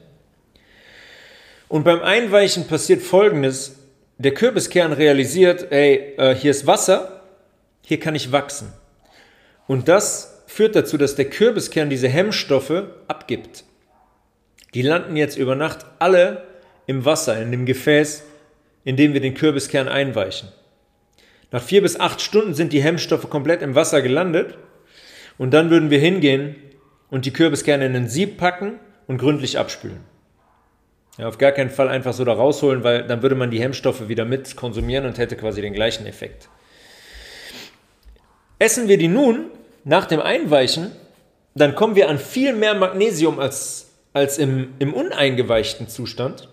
Und 1.69 1.85
beim 1.85 2.03
Einweichen 2.03 2.67
passiert 2.67 3.03
Folgendes. 3.03 3.77
Der 4.19 4.35
Kürbiskern 4.35 4.93
realisiert, 4.93 5.73
ey, 5.73 6.15
äh, 6.17 6.35
hier 6.35 6.51
ist 6.51 6.67
Wasser, 6.67 7.23
hier 7.83 7.99
kann 7.99 8.15
ich 8.15 8.33
wachsen. 8.33 8.73
Und 9.67 9.89
das 9.89 10.43
führt 10.47 10.77
dazu, 10.77 10.97
dass 10.97 11.17
der 11.17 11.29
Kürbiskern 11.29 11.91
diese 11.91 12.09
Hemmstoffe 12.09 12.85
abgibt. 13.09 13.65
Die 14.75 14.83
landen 14.83 15.17
jetzt 15.17 15.37
über 15.37 15.55
Nacht 15.55 15.87
alle 15.99 16.45
im 16.87 17.05
Wasser, 17.05 17.41
in 17.41 17.51
dem 17.51 17.67
Gefäß, 17.67 18.23
in 18.87 18.97
dem 18.97 19.13
wir 19.13 19.21
den 19.21 19.35
Kürbiskern 19.35 19.89
einweichen. 19.89 20.49
Nach 21.51 21.63
vier 21.63 21.83
bis 21.83 21.99
acht 21.99 22.21
Stunden 22.23 22.55
sind 22.55 22.73
die 22.73 22.83
Hemmstoffe 22.83 23.29
komplett 23.29 23.61
im 23.61 23.75
Wasser 23.75 24.01
gelandet 24.01 24.57
und 25.39 25.53
dann 25.53 25.71
würden 25.71 25.91
wir 25.91 25.99
hingehen 25.99 26.55
und 27.11 27.27
die 27.27 27.33
Kürbiskerne 27.33 27.85
in 27.85 27.97
ein 27.97 28.09
Sieb 28.09 28.39
packen 28.39 28.79
und 29.09 29.19
gründlich 29.19 29.59
abspülen. 29.59 29.99
Ja, 31.19 31.27
auf 31.27 31.37
gar 31.37 31.51
keinen 31.51 31.71
Fall 31.71 31.89
einfach 31.89 32.13
so 32.13 32.25
da 32.25 32.33
rausholen, 32.35 32.85
weil 32.85 33.05
dann 33.09 33.23
würde 33.23 33.35
man 33.35 33.51
die 33.51 33.61
Hemmstoffe 33.61 34.09
wieder 34.09 34.25
mit 34.25 34.55
konsumieren 34.55 35.05
und 35.05 35.19
hätte 35.19 35.35
quasi 35.35 35.63
den 35.63 35.73
gleichen 35.73 36.07
Effekt. 36.07 36.49
Essen 38.61 38.87
wir 38.87 38.99
die 38.99 39.09
nun 39.09 39.47
nach 39.83 40.07
dem 40.07 40.21
Einweichen, 40.21 40.93
dann 41.57 41.75
kommen 41.75 41.97
wir 41.97 42.09
an 42.09 42.19
viel 42.19 42.53
mehr 42.53 42.75
Magnesium 42.75 43.41
als, 43.41 43.89
als 44.13 44.39
im, 44.39 44.75
im 44.79 44.95
uneingeweichten 44.95 45.89
Zustand. 45.89 46.49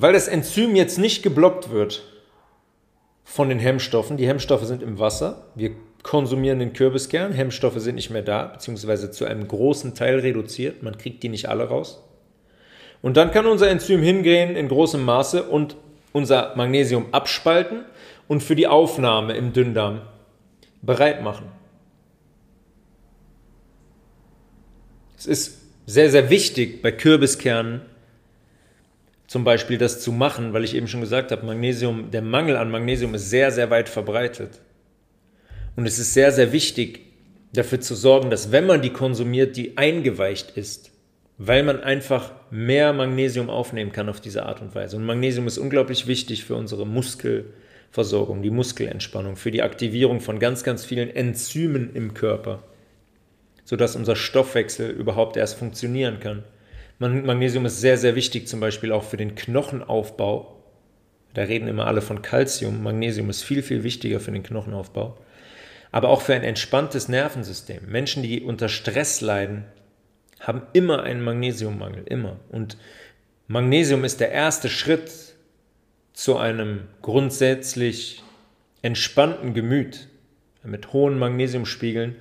Weil 0.00 0.14
das 0.14 0.28
Enzym 0.28 0.76
jetzt 0.76 0.98
nicht 0.98 1.22
geblockt 1.22 1.70
wird 1.70 2.02
von 3.22 3.50
den 3.50 3.58
Hemmstoffen, 3.58 4.16
die 4.16 4.26
Hemmstoffe 4.26 4.64
sind 4.64 4.82
im 4.82 4.98
Wasser, 4.98 5.44
wir 5.54 5.72
konsumieren 6.02 6.58
den 6.58 6.72
Kürbiskern, 6.72 7.32
Hemmstoffe 7.32 7.78
sind 7.80 7.96
nicht 7.96 8.08
mehr 8.08 8.22
da, 8.22 8.46
beziehungsweise 8.46 9.10
zu 9.10 9.26
einem 9.26 9.46
großen 9.46 9.94
Teil 9.94 10.20
reduziert, 10.20 10.82
man 10.82 10.96
kriegt 10.96 11.22
die 11.22 11.28
nicht 11.28 11.50
alle 11.50 11.64
raus. 11.64 12.02
Und 13.02 13.18
dann 13.18 13.30
kann 13.30 13.44
unser 13.44 13.68
Enzym 13.68 14.00
hingehen 14.00 14.56
in 14.56 14.68
großem 14.68 15.04
Maße 15.04 15.42
und 15.42 15.76
unser 16.12 16.56
Magnesium 16.56 17.12
abspalten 17.12 17.84
und 18.26 18.42
für 18.42 18.56
die 18.56 18.68
Aufnahme 18.68 19.34
im 19.34 19.52
Dünndarm 19.52 20.00
bereit 20.80 21.22
machen. 21.22 21.44
Es 25.18 25.26
ist 25.26 25.58
sehr, 25.84 26.10
sehr 26.10 26.30
wichtig 26.30 26.80
bei 26.80 26.90
Kürbiskernen, 26.90 27.82
zum 29.30 29.44
Beispiel 29.44 29.78
das 29.78 30.00
zu 30.00 30.10
machen, 30.10 30.54
weil 30.54 30.64
ich 30.64 30.74
eben 30.74 30.88
schon 30.88 31.02
gesagt 31.02 31.30
habe, 31.30 31.46
Magnesium, 31.46 32.10
der 32.10 32.20
Mangel 32.20 32.56
an 32.56 32.68
Magnesium 32.68 33.14
ist 33.14 33.30
sehr, 33.30 33.52
sehr 33.52 33.70
weit 33.70 33.88
verbreitet. 33.88 34.60
Und 35.76 35.86
es 35.86 36.00
ist 36.00 36.14
sehr, 36.14 36.32
sehr 36.32 36.50
wichtig, 36.50 37.02
dafür 37.52 37.80
zu 37.80 37.94
sorgen, 37.94 38.30
dass 38.30 38.50
wenn 38.50 38.66
man 38.66 38.82
die 38.82 38.90
konsumiert, 38.90 39.56
die 39.56 39.78
eingeweicht 39.78 40.56
ist. 40.56 40.90
weil 41.42 41.62
man 41.62 41.82
einfach 41.82 42.32
mehr 42.50 42.92
Magnesium 42.92 43.48
aufnehmen 43.48 43.92
kann 43.92 44.10
auf 44.10 44.20
diese 44.20 44.44
Art 44.44 44.60
und 44.60 44.74
Weise. 44.74 44.98
Und 44.98 45.06
Magnesium 45.06 45.46
ist 45.46 45.56
unglaublich 45.56 46.06
wichtig 46.06 46.44
für 46.44 46.54
unsere 46.54 46.86
Muskelversorgung, 46.86 48.42
die 48.42 48.50
Muskelentspannung, 48.50 49.36
für 49.36 49.50
die 49.50 49.62
Aktivierung 49.62 50.20
von 50.20 50.38
ganz, 50.38 50.64
ganz 50.64 50.84
vielen 50.84 51.08
Enzymen 51.08 51.94
im 51.94 52.12
Körper, 52.12 52.62
sodass 53.64 53.96
unser 53.96 54.16
Stoffwechsel 54.16 54.90
überhaupt 54.90 55.38
erst 55.38 55.56
funktionieren 55.56 56.20
kann. 56.20 56.42
Magnesium 57.00 57.64
ist 57.64 57.80
sehr, 57.80 57.96
sehr 57.96 58.14
wichtig, 58.14 58.46
zum 58.46 58.60
Beispiel 58.60 58.92
auch 58.92 59.04
für 59.04 59.16
den 59.16 59.34
Knochenaufbau. 59.34 60.62
Da 61.32 61.42
reden 61.42 61.66
immer 61.66 61.86
alle 61.86 62.02
von 62.02 62.20
Calcium. 62.20 62.82
Magnesium 62.82 63.30
ist 63.30 63.42
viel, 63.42 63.62
viel 63.62 63.82
wichtiger 63.84 64.20
für 64.20 64.32
den 64.32 64.42
Knochenaufbau. 64.42 65.16
Aber 65.92 66.10
auch 66.10 66.20
für 66.20 66.34
ein 66.34 66.44
entspanntes 66.44 67.08
Nervensystem. 67.08 67.86
Menschen, 67.88 68.22
die 68.22 68.42
unter 68.42 68.68
Stress 68.68 69.22
leiden, 69.22 69.64
haben 70.40 70.62
immer 70.74 71.02
einen 71.02 71.22
Magnesiummangel, 71.22 72.04
immer. 72.04 72.38
Und 72.50 72.76
Magnesium 73.48 74.04
ist 74.04 74.20
der 74.20 74.30
erste 74.30 74.68
Schritt 74.68 75.10
zu 76.12 76.36
einem 76.36 76.82
grundsätzlich 77.00 78.22
entspannten 78.82 79.54
Gemüt. 79.54 80.08
Mit 80.62 80.92
hohen 80.92 81.18
Magnesiumspiegeln 81.18 82.16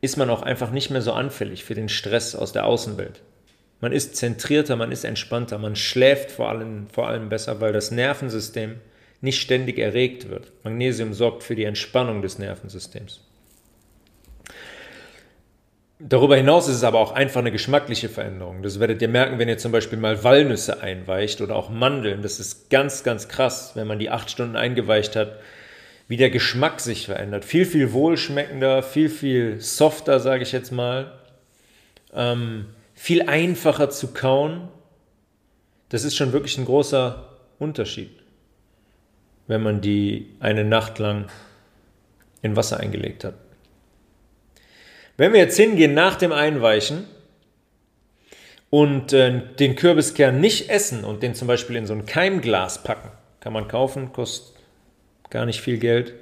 ist 0.00 0.16
man 0.16 0.28
auch 0.28 0.42
einfach 0.42 0.72
nicht 0.72 0.90
mehr 0.90 1.02
so 1.02 1.12
anfällig 1.12 1.62
für 1.62 1.74
den 1.74 1.88
Stress 1.88 2.34
aus 2.34 2.52
der 2.52 2.66
Außenwelt. 2.66 3.22
Man 3.80 3.92
ist 3.92 4.16
zentrierter, 4.16 4.76
man 4.76 4.92
ist 4.92 5.04
entspannter, 5.04 5.58
man 5.58 5.76
schläft 5.76 6.30
vor 6.30 6.48
allem, 6.48 6.86
vor 6.88 7.08
allem 7.08 7.28
besser, 7.28 7.60
weil 7.60 7.72
das 7.72 7.90
Nervensystem 7.90 8.76
nicht 9.20 9.40
ständig 9.40 9.78
erregt 9.78 10.28
wird. 10.28 10.52
Magnesium 10.62 11.14
sorgt 11.14 11.42
für 11.42 11.54
die 11.54 11.64
Entspannung 11.64 12.22
des 12.22 12.38
Nervensystems. 12.38 13.20
Darüber 15.98 16.36
hinaus 16.36 16.68
ist 16.68 16.76
es 16.76 16.84
aber 16.84 16.98
auch 16.98 17.12
einfach 17.12 17.40
eine 17.40 17.52
geschmackliche 17.52 18.08
Veränderung. 18.08 18.62
Das 18.62 18.80
werdet 18.80 19.00
ihr 19.00 19.08
merken, 19.08 19.38
wenn 19.38 19.48
ihr 19.48 19.58
zum 19.58 19.72
Beispiel 19.72 19.98
mal 19.98 20.22
Walnüsse 20.22 20.82
einweicht 20.82 21.40
oder 21.40 21.56
auch 21.56 21.70
Mandeln. 21.70 22.20
Das 22.20 22.40
ist 22.40 22.68
ganz, 22.68 23.04
ganz 23.04 23.28
krass, 23.28 23.72
wenn 23.74 23.86
man 23.86 23.98
die 23.98 24.10
acht 24.10 24.30
Stunden 24.30 24.56
eingeweicht 24.56 25.16
hat, 25.16 25.38
wie 26.08 26.16
der 26.16 26.30
Geschmack 26.30 26.80
sich 26.80 27.06
verändert. 27.06 27.44
Viel, 27.44 27.64
viel 27.64 27.92
wohlschmeckender, 27.92 28.82
viel, 28.82 29.08
viel 29.08 29.60
softer, 29.60 30.20
sage 30.20 30.42
ich 30.42 30.52
jetzt 30.52 30.72
mal. 30.72 31.12
Ähm, 32.12 32.66
viel 33.04 33.28
einfacher 33.28 33.90
zu 33.90 34.14
kauen. 34.14 34.66
Das 35.90 36.04
ist 36.04 36.16
schon 36.16 36.32
wirklich 36.32 36.56
ein 36.56 36.64
großer 36.64 37.28
Unterschied, 37.58 38.08
wenn 39.46 39.62
man 39.62 39.82
die 39.82 40.34
eine 40.40 40.64
Nacht 40.64 40.98
lang 40.98 41.26
in 42.40 42.56
Wasser 42.56 42.80
eingelegt 42.80 43.24
hat. 43.24 43.34
Wenn 45.18 45.34
wir 45.34 45.40
jetzt 45.40 45.58
hingehen 45.58 45.92
nach 45.92 46.16
dem 46.16 46.32
Einweichen 46.32 47.04
und 48.70 49.12
äh, 49.12 49.42
den 49.58 49.76
Kürbiskern 49.76 50.40
nicht 50.40 50.70
essen 50.70 51.04
und 51.04 51.22
den 51.22 51.34
zum 51.34 51.46
Beispiel 51.46 51.76
in 51.76 51.84
so 51.86 51.92
ein 51.92 52.06
Keimglas 52.06 52.84
packen, 52.84 53.10
kann 53.40 53.52
man 53.52 53.68
kaufen, 53.68 54.14
kostet 54.14 54.56
gar 55.28 55.44
nicht 55.44 55.60
viel 55.60 55.76
Geld, 55.76 56.14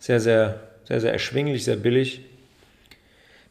sehr, 0.00 0.18
sehr, 0.18 0.68
sehr, 0.82 1.00
sehr 1.00 1.12
erschwinglich, 1.12 1.62
sehr 1.62 1.76
billig. 1.76 2.22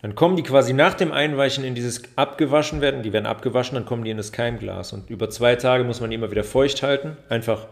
Dann 0.04 0.14
kommen 0.14 0.36
die 0.36 0.44
quasi 0.44 0.74
nach 0.74 0.94
dem 0.94 1.12
Einweichen 1.12 1.64
in 1.64 1.74
dieses 1.74 2.04
abgewaschen 2.16 2.82
werden, 2.82 3.02
die 3.02 3.12
werden 3.12 3.26
abgewaschen, 3.26 3.74
dann 3.74 3.86
kommen 3.86 4.04
die 4.04 4.12
in 4.12 4.18
das 4.18 4.32
Keimglas. 4.32 4.94
Und 4.94 5.10
über 5.10 5.32
zwei 5.32 5.56
Tage 5.56 5.84
muss 5.84 6.00
man 6.00 6.12
die 6.12 6.16
immer 6.16 6.30
wieder 6.30 6.44
feucht 6.44 6.84
halten. 6.84 7.18
Einfach, 7.30 7.66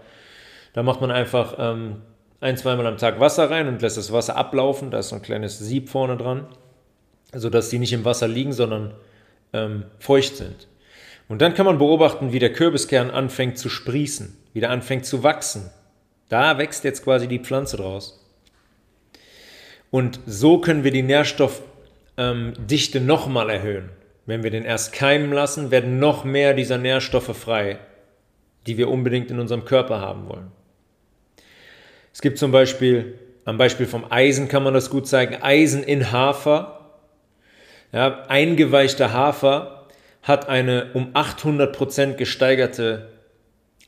da 0.74 0.82
macht 0.82 1.02
man 1.02 1.12
einfach 1.12 1.56
ähm, 1.60 1.98
ein, 2.40 2.58
zweimal 2.58 2.88
am 2.88 2.98
Tag 2.98 3.20
Wasser 3.20 3.52
rein 3.52 3.68
und 3.68 3.84
lässt 3.84 3.98
das 3.98 4.12
Wasser 4.12 4.36
ablaufen. 4.36 4.90
Da 4.90 5.00
ist 5.00 5.10
so 5.10 5.16
ein 5.18 5.22
kleines 5.22 5.60
Sieb 5.60 5.90
vorne 5.90 6.18
dran 6.18 6.48
sodass 7.34 7.70
die 7.70 7.80
nicht 7.80 7.94
im 7.94 8.06
Wasser 8.06 8.28
liegen, 8.28 8.54
sondern 8.54 8.94
ähm, 9.54 9.86
feucht 10.00 10.38
sind. 10.38 10.68
Und 11.28 11.42
dann 11.42 11.54
kann 11.54 11.66
man 11.66 11.78
beobachten, 11.78 12.34
wie 12.34 12.40
der 12.40 12.54
Kürbiskern 12.54 13.10
anfängt 13.10 13.58
zu 13.58 13.70
sprießen, 13.70 14.38
wie 14.54 14.60
der 14.60 14.70
anfängt 14.70 15.06
zu 15.06 15.24
wachsen. 15.24 15.70
Da 16.30 16.58
wächst 16.58 16.84
jetzt 16.84 17.04
quasi 17.04 17.28
die 17.28 17.40
Pflanze 17.40 17.78
draus. 17.78 18.18
Und 19.92 20.20
so 20.26 20.60
können 20.60 20.84
wir 20.84 20.92
die 20.92 21.04
Nährstoffdichte 21.04 21.71
ähm, 22.18 22.54
nochmal 23.06 23.50
erhöhen. 23.50 23.90
Wenn 24.26 24.44
wir 24.44 24.52
den 24.52 24.66
erst 24.66 24.94
keimen 24.94 25.34
lassen, 25.34 25.72
werden 25.72 26.00
noch 26.00 26.24
mehr 26.24 26.54
dieser 26.54 26.78
Nährstoffe 26.78 27.36
frei, 27.36 27.80
die 28.68 28.78
wir 28.78 28.90
unbedingt 28.90 29.32
in 29.32 29.40
unserem 29.40 29.66
Körper 29.66 30.00
haben 30.00 30.30
wollen. 30.30 30.52
Es 32.14 32.22
gibt 32.22 32.38
zum 32.38 32.52
Beispiel, 32.52 33.18
am 33.46 33.58
Beispiel 33.58 33.88
vom 33.88 34.06
Eisen 34.12 34.48
kann 34.48 34.64
man 34.64 34.74
das 34.74 34.90
gut 34.90 35.08
zeigen, 35.08 35.42
Eisen 35.42 35.84
in 35.84 36.12
Hafer 36.12 36.82
ja, 37.92 38.24
eingeweichter 38.28 39.12
Hafer 39.12 39.88
hat 40.24 40.48
eine 40.48 40.92
um 40.94 41.14
800% 41.14 42.14
gesteigerte 42.14 43.10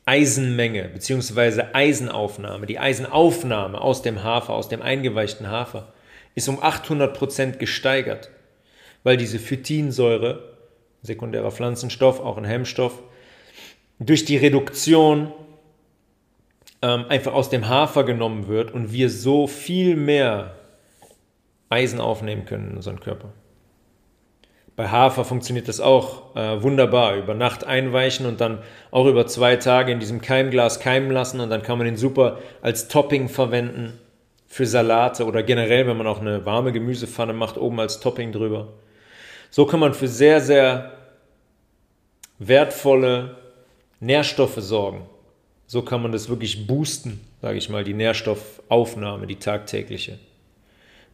Eisenmenge 0.04 0.90
bzw. 0.92 1.64
Eisenaufnahme. 1.72 2.66
Die 2.66 2.78
Eisenaufnahme 2.78 3.80
aus 3.80 4.02
dem 4.02 4.22
Hafer, 4.22 4.52
aus 4.52 4.68
dem 4.68 4.82
eingeweichten 4.82 5.48
Hafer, 5.48 5.93
ist 6.34 6.48
um 6.48 6.60
800% 6.60 7.58
gesteigert, 7.58 8.30
weil 9.02 9.16
diese 9.16 9.38
Phytinsäure, 9.38 10.42
sekundärer 11.02 11.50
Pflanzenstoff, 11.50 12.20
auch 12.20 12.36
ein 12.36 12.44
Hemmstoff, 12.44 13.02
durch 13.98 14.24
die 14.24 14.36
Reduktion 14.36 15.32
ähm, 16.82 17.06
einfach 17.08 17.32
aus 17.32 17.50
dem 17.50 17.68
Hafer 17.68 18.04
genommen 18.04 18.48
wird 18.48 18.72
und 18.72 18.92
wir 18.92 19.08
so 19.10 19.46
viel 19.46 19.96
mehr 19.96 20.54
Eisen 21.70 22.00
aufnehmen 22.00 22.44
können 22.44 22.70
in 22.70 22.76
unseren 22.76 23.00
Körper. 23.00 23.32
Bei 24.76 24.88
Hafer 24.88 25.24
funktioniert 25.24 25.68
das 25.68 25.80
auch 25.80 26.34
äh, 26.34 26.60
wunderbar. 26.60 27.14
Über 27.14 27.34
Nacht 27.34 27.62
einweichen 27.62 28.26
und 28.26 28.40
dann 28.40 28.58
auch 28.90 29.06
über 29.06 29.26
zwei 29.28 29.54
Tage 29.54 29.92
in 29.92 30.00
diesem 30.00 30.20
Keimglas 30.20 30.80
keimen 30.80 31.12
lassen 31.12 31.38
und 31.38 31.48
dann 31.50 31.62
kann 31.62 31.78
man 31.78 31.84
den 31.84 31.96
super 31.96 32.38
als 32.60 32.88
Topping 32.88 33.28
verwenden 33.28 34.00
für 34.54 34.66
Salate 34.66 35.24
oder 35.24 35.42
generell, 35.42 35.88
wenn 35.88 35.96
man 35.96 36.06
auch 36.06 36.20
eine 36.20 36.46
warme 36.46 36.70
Gemüsepfanne 36.70 37.32
macht, 37.32 37.56
oben 37.56 37.80
als 37.80 37.98
Topping 37.98 38.30
drüber. 38.30 38.68
So 39.50 39.66
kann 39.66 39.80
man 39.80 39.94
für 39.94 40.06
sehr, 40.06 40.40
sehr 40.40 40.92
wertvolle 42.38 43.36
Nährstoffe 43.98 44.58
sorgen. 44.58 45.06
So 45.66 45.82
kann 45.82 46.02
man 46.02 46.12
das 46.12 46.28
wirklich 46.28 46.68
boosten, 46.68 47.20
sage 47.42 47.58
ich 47.58 47.68
mal, 47.68 47.82
die 47.82 47.94
Nährstoffaufnahme, 47.94 49.26
die 49.26 49.40
tagtägliche. 49.40 50.20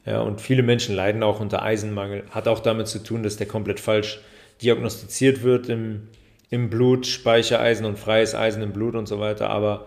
Ja, 0.04 0.20
und 0.20 0.42
viele 0.42 0.62
Menschen 0.62 0.94
leiden 0.94 1.22
auch 1.22 1.40
unter 1.40 1.62
Eisenmangel. 1.62 2.24
Hat 2.32 2.46
auch 2.46 2.60
damit 2.60 2.88
zu 2.88 3.02
tun, 3.02 3.22
dass 3.22 3.38
der 3.38 3.46
komplett 3.46 3.80
falsch 3.80 4.20
diagnostiziert 4.60 5.42
wird 5.42 5.70
im, 5.70 6.08
im 6.50 6.68
Blut, 6.68 7.06
Speichereisen 7.06 7.86
und 7.86 7.98
freies 7.98 8.34
Eisen 8.34 8.62
im 8.62 8.74
Blut 8.74 8.96
und 8.96 9.06
so 9.06 9.18
weiter. 9.18 9.48
Aber 9.48 9.86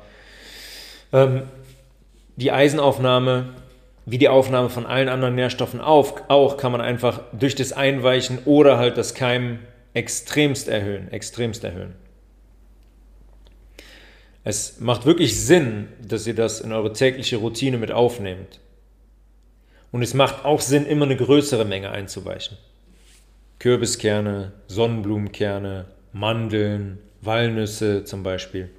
ähm, 1.12 1.44
die 2.36 2.52
Eisenaufnahme, 2.52 3.54
wie 4.06 4.18
die 4.18 4.30
Aufnahme 4.30 4.70
von 4.70 4.86
allen 4.86 5.10
anderen 5.10 5.36
Nährstoffen 5.36 5.80
auf, 5.80 6.30
auch, 6.30 6.58
kann 6.58 6.72
man 6.72 6.82
einfach 6.82 7.22
durch 7.32 7.56
das 7.56 7.74
Einweichen 7.74 8.40
oder 8.46 8.78
halt 8.78 8.98
das 8.98 9.14
Keimen 9.14 9.60
extremst 9.94 10.68
erhöhen, 10.68 11.12
extremst 11.12 11.64
erhöhen. 11.64 11.94
Es 14.44 14.80
macht 14.80 15.06
wirklich 15.06 15.40
Sinn, 15.40 15.88
dass 16.06 16.28
ihr 16.28 16.36
das 16.36 16.60
in 16.60 16.74
eure 16.74 16.92
tägliche 16.92 17.38
Routine 17.38 17.78
mit 17.78 17.92
aufnehmt. 17.92 18.60
Und 19.92 20.02
es 20.02 20.14
macht 20.14 20.44
auch 20.44 20.60
Sinn, 20.60 20.86
immer 20.86 21.06
eine 21.06 21.16
größere 21.16 21.66
Menge 21.66 21.92
einzuweichen. 21.92 22.58
Kürbiskerne, 23.60 24.52
Sonnenblumenkerne, 24.68 25.86
Mandeln, 26.12 27.00
Walnüsse 27.22 28.04
zum 28.04 28.24
Beispiel. 28.24 28.70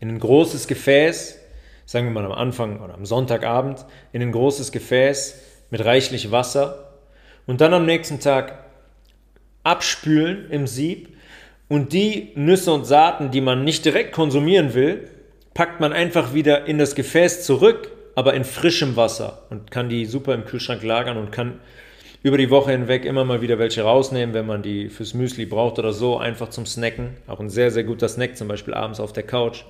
In 0.00 0.08
ein 0.08 0.18
großes 0.18 0.66
Gefäß, 0.66 1.38
sagen 1.86 2.06
wir 2.06 2.12
mal 2.12 2.24
am 2.24 2.32
Anfang 2.32 2.80
oder 2.80 2.94
am 2.94 3.06
Sonntagabend, 3.06 3.84
in 4.12 4.22
ein 4.22 4.32
großes 4.32 4.72
Gefäß 4.72 5.40
mit 5.70 5.84
reichlich 5.84 6.30
Wasser 6.30 6.92
und 7.46 7.60
dann 7.60 7.74
am 7.74 7.86
nächsten 7.86 8.20
Tag 8.20 8.64
abspülen 9.62 10.50
im 10.50 10.66
Sieb 10.66 11.16
und 11.68 11.92
die 11.92 12.32
Nüsse 12.34 12.72
und 12.72 12.84
Saaten, 12.84 13.30
die 13.30 13.40
man 13.40 13.64
nicht 13.64 13.84
direkt 13.84 14.12
konsumieren 14.12 14.74
will, 14.74 15.10
packt 15.54 15.80
man 15.80 15.92
einfach 15.92 16.34
wieder 16.34 16.66
in 16.66 16.78
das 16.78 16.94
Gefäß 16.94 17.44
zurück 17.44 17.90
aber 18.14 18.34
in 18.34 18.44
frischem 18.44 18.96
Wasser 18.96 19.42
und 19.50 19.70
kann 19.70 19.88
die 19.88 20.06
super 20.06 20.34
im 20.34 20.44
Kühlschrank 20.44 20.82
lagern 20.82 21.16
und 21.16 21.32
kann 21.32 21.60
über 22.22 22.38
die 22.38 22.50
Woche 22.50 22.70
hinweg 22.70 23.04
immer 23.04 23.24
mal 23.24 23.42
wieder 23.42 23.58
welche 23.58 23.82
rausnehmen, 23.82 24.34
wenn 24.34 24.46
man 24.46 24.62
die 24.62 24.88
fürs 24.88 25.14
Müsli 25.14 25.44
braucht 25.44 25.78
oder 25.78 25.92
so, 25.92 26.16
einfach 26.16 26.48
zum 26.48 26.64
Snacken. 26.64 27.16
Auch 27.26 27.40
ein 27.40 27.50
sehr, 27.50 27.70
sehr 27.70 27.84
guter 27.84 28.08
Snack, 28.08 28.36
zum 28.36 28.48
Beispiel 28.48 28.72
abends 28.72 28.98
auf 28.98 29.12
der 29.12 29.24
Couch, 29.24 29.64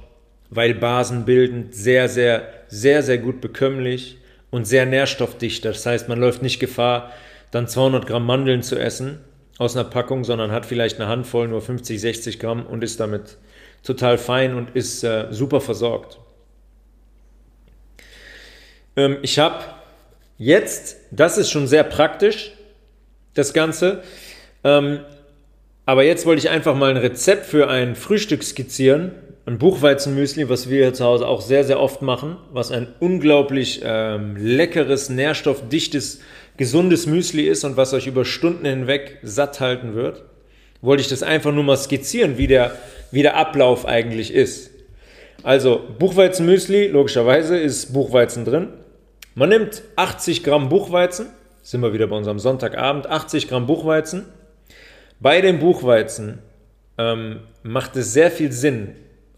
weil 0.54 0.75
basenbildend, 0.75 1.75
sehr, 1.75 2.08
sehr, 2.08 2.49
sehr, 2.68 3.02
sehr 3.02 3.18
gut 3.18 3.40
bekömmlich 3.40 4.18
und 4.50 4.66
sehr 4.66 4.87
nährstoffdicht. 4.87 5.64
Das 5.64 5.84
heißt, 5.84 6.08
man 6.08 6.20
läuft 6.20 6.42
nicht 6.42 6.61
Gefahr, 6.61 7.12
dann 7.50 7.68
200 7.68 8.06
Gramm 8.06 8.26
Mandeln 8.26 8.62
zu 8.62 8.78
essen 8.78 9.20
aus 9.58 9.76
einer 9.76 9.88
Packung, 9.88 10.25
sondern 10.25 10.50
hat 10.52 10.66
vielleicht 10.66 11.00
eine 11.00 11.08
Handvoll, 11.08 11.49
nur 11.49 11.62
50, 11.62 12.00
60 12.00 12.38
Gramm 12.40 12.66
und 12.66 12.82
ist 12.82 13.00
damit 13.00 13.37
total 13.82 14.18
fein 14.18 14.54
und 14.54 14.75
ist 14.75 15.04
äh, 15.04 15.26
super 15.30 15.61
versorgt. 15.61 16.18
Ähm, 18.96 19.18
ich 19.23 19.38
habe 19.38 19.64
jetzt, 20.38 20.96
das 21.11 21.38
ist 21.38 21.50
schon 21.50 21.66
sehr 21.66 21.84
praktisch, 21.84 22.52
das 23.34 23.52
Ganze. 23.52 24.02
Ähm, 24.62 25.00
Aber 25.87 26.04
jetzt 26.04 26.25
wollte 26.25 26.38
ich 26.40 26.50
einfach 26.50 26.75
mal 26.75 26.90
ein 26.90 26.96
Rezept 26.96 27.46
für 27.46 27.68
ein 27.68 27.94
Frühstück 27.94 28.42
skizzieren. 28.42 29.12
Ein 29.46 29.58
Buchweizenmüsli, 29.58 30.48
was 30.48 30.70
wir 30.70 30.84
hier 30.84 30.94
zu 30.94 31.04
Hause 31.04 31.26
auch 31.26 31.42
sehr, 31.42 31.64
sehr 31.64 31.78
oft 31.78 32.00
machen, 32.00 32.38
was 32.50 32.72
ein 32.72 32.88
unglaublich 32.98 33.82
ähm, 33.84 34.36
leckeres, 34.38 35.10
nährstoffdichtes, 35.10 36.20
gesundes 36.56 37.06
Müsli 37.06 37.46
ist 37.46 37.62
und 37.64 37.76
was 37.76 37.92
euch 37.92 38.06
über 38.06 38.24
Stunden 38.24 38.64
hinweg 38.64 39.18
satt 39.22 39.60
halten 39.60 39.94
wird. 39.94 40.22
Wollte 40.80 41.02
ich 41.02 41.08
das 41.08 41.22
einfach 41.22 41.52
nur 41.52 41.62
mal 41.62 41.76
skizzieren, 41.76 42.38
wie 42.38 42.46
der, 42.46 42.74
wie 43.10 43.20
der 43.20 43.36
Ablauf 43.36 43.84
eigentlich 43.84 44.32
ist. 44.32 44.70
Also 45.42 45.82
Buchweizenmüsli, 45.98 46.86
logischerweise 46.86 47.58
ist 47.58 47.92
Buchweizen 47.92 48.46
drin. 48.46 48.68
Man 49.34 49.50
nimmt 49.50 49.82
80 49.96 50.42
Gramm 50.42 50.70
Buchweizen, 50.70 51.26
sind 51.60 51.82
wir 51.82 51.92
wieder 51.92 52.06
bei 52.06 52.16
unserem 52.16 52.38
Sonntagabend, 52.38 53.08
80 53.08 53.48
Gramm 53.48 53.66
Buchweizen. 53.66 54.24
Bei 55.20 55.42
dem 55.42 55.58
Buchweizen 55.58 56.38
ähm, 56.96 57.40
macht 57.62 57.94
es 57.96 58.14
sehr 58.14 58.30
viel 58.30 58.50
Sinn, 58.50 58.94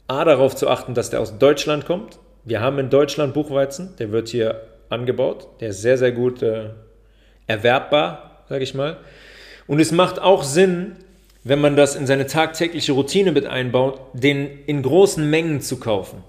A, 0.09 0.25
darauf 0.25 0.55
zu 0.55 0.69
achten, 0.69 0.95
dass 0.95 1.11
der 1.11 1.21
aus 1.21 1.39
Deutschland 1.39 1.87
kommt. 1.87 2.19
Wir 2.45 2.61
haben 2.61 2.79
in 2.79 2.91
Deutschland 2.91 3.35
Buchweizen, 3.35 3.95
der 3.99 4.13
wird 4.13 4.29
hier 4.29 4.63
angebaut, 4.89 5.49
der 5.61 5.71
ist 5.71 5.83
sehr, 5.83 5.99
sehr 5.99 6.13
gut 6.13 6.43
äh, 6.43 6.71
erwerbbar, 7.47 8.45
sage 8.49 8.63
ich 8.63 8.75
mal. 8.75 8.99
Und 9.67 9.81
es 9.81 9.91
macht 9.91 10.21
auch 10.21 10.45
Sinn, 10.45 10.93
wenn 11.43 11.61
man 11.61 11.77
das 11.77 11.97
in 11.97 12.07
seine 12.07 12.27
tagtägliche 12.27 12.93
Routine 12.93 13.33
mit 13.33 13.47
einbaut, 13.47 14.01
den 14.13 14.49
in 14.67 14.83
großen 14.83 15.29
Mengen 15.29 15.61
zu 15.61 15.79
kaufen. 15.79 16.23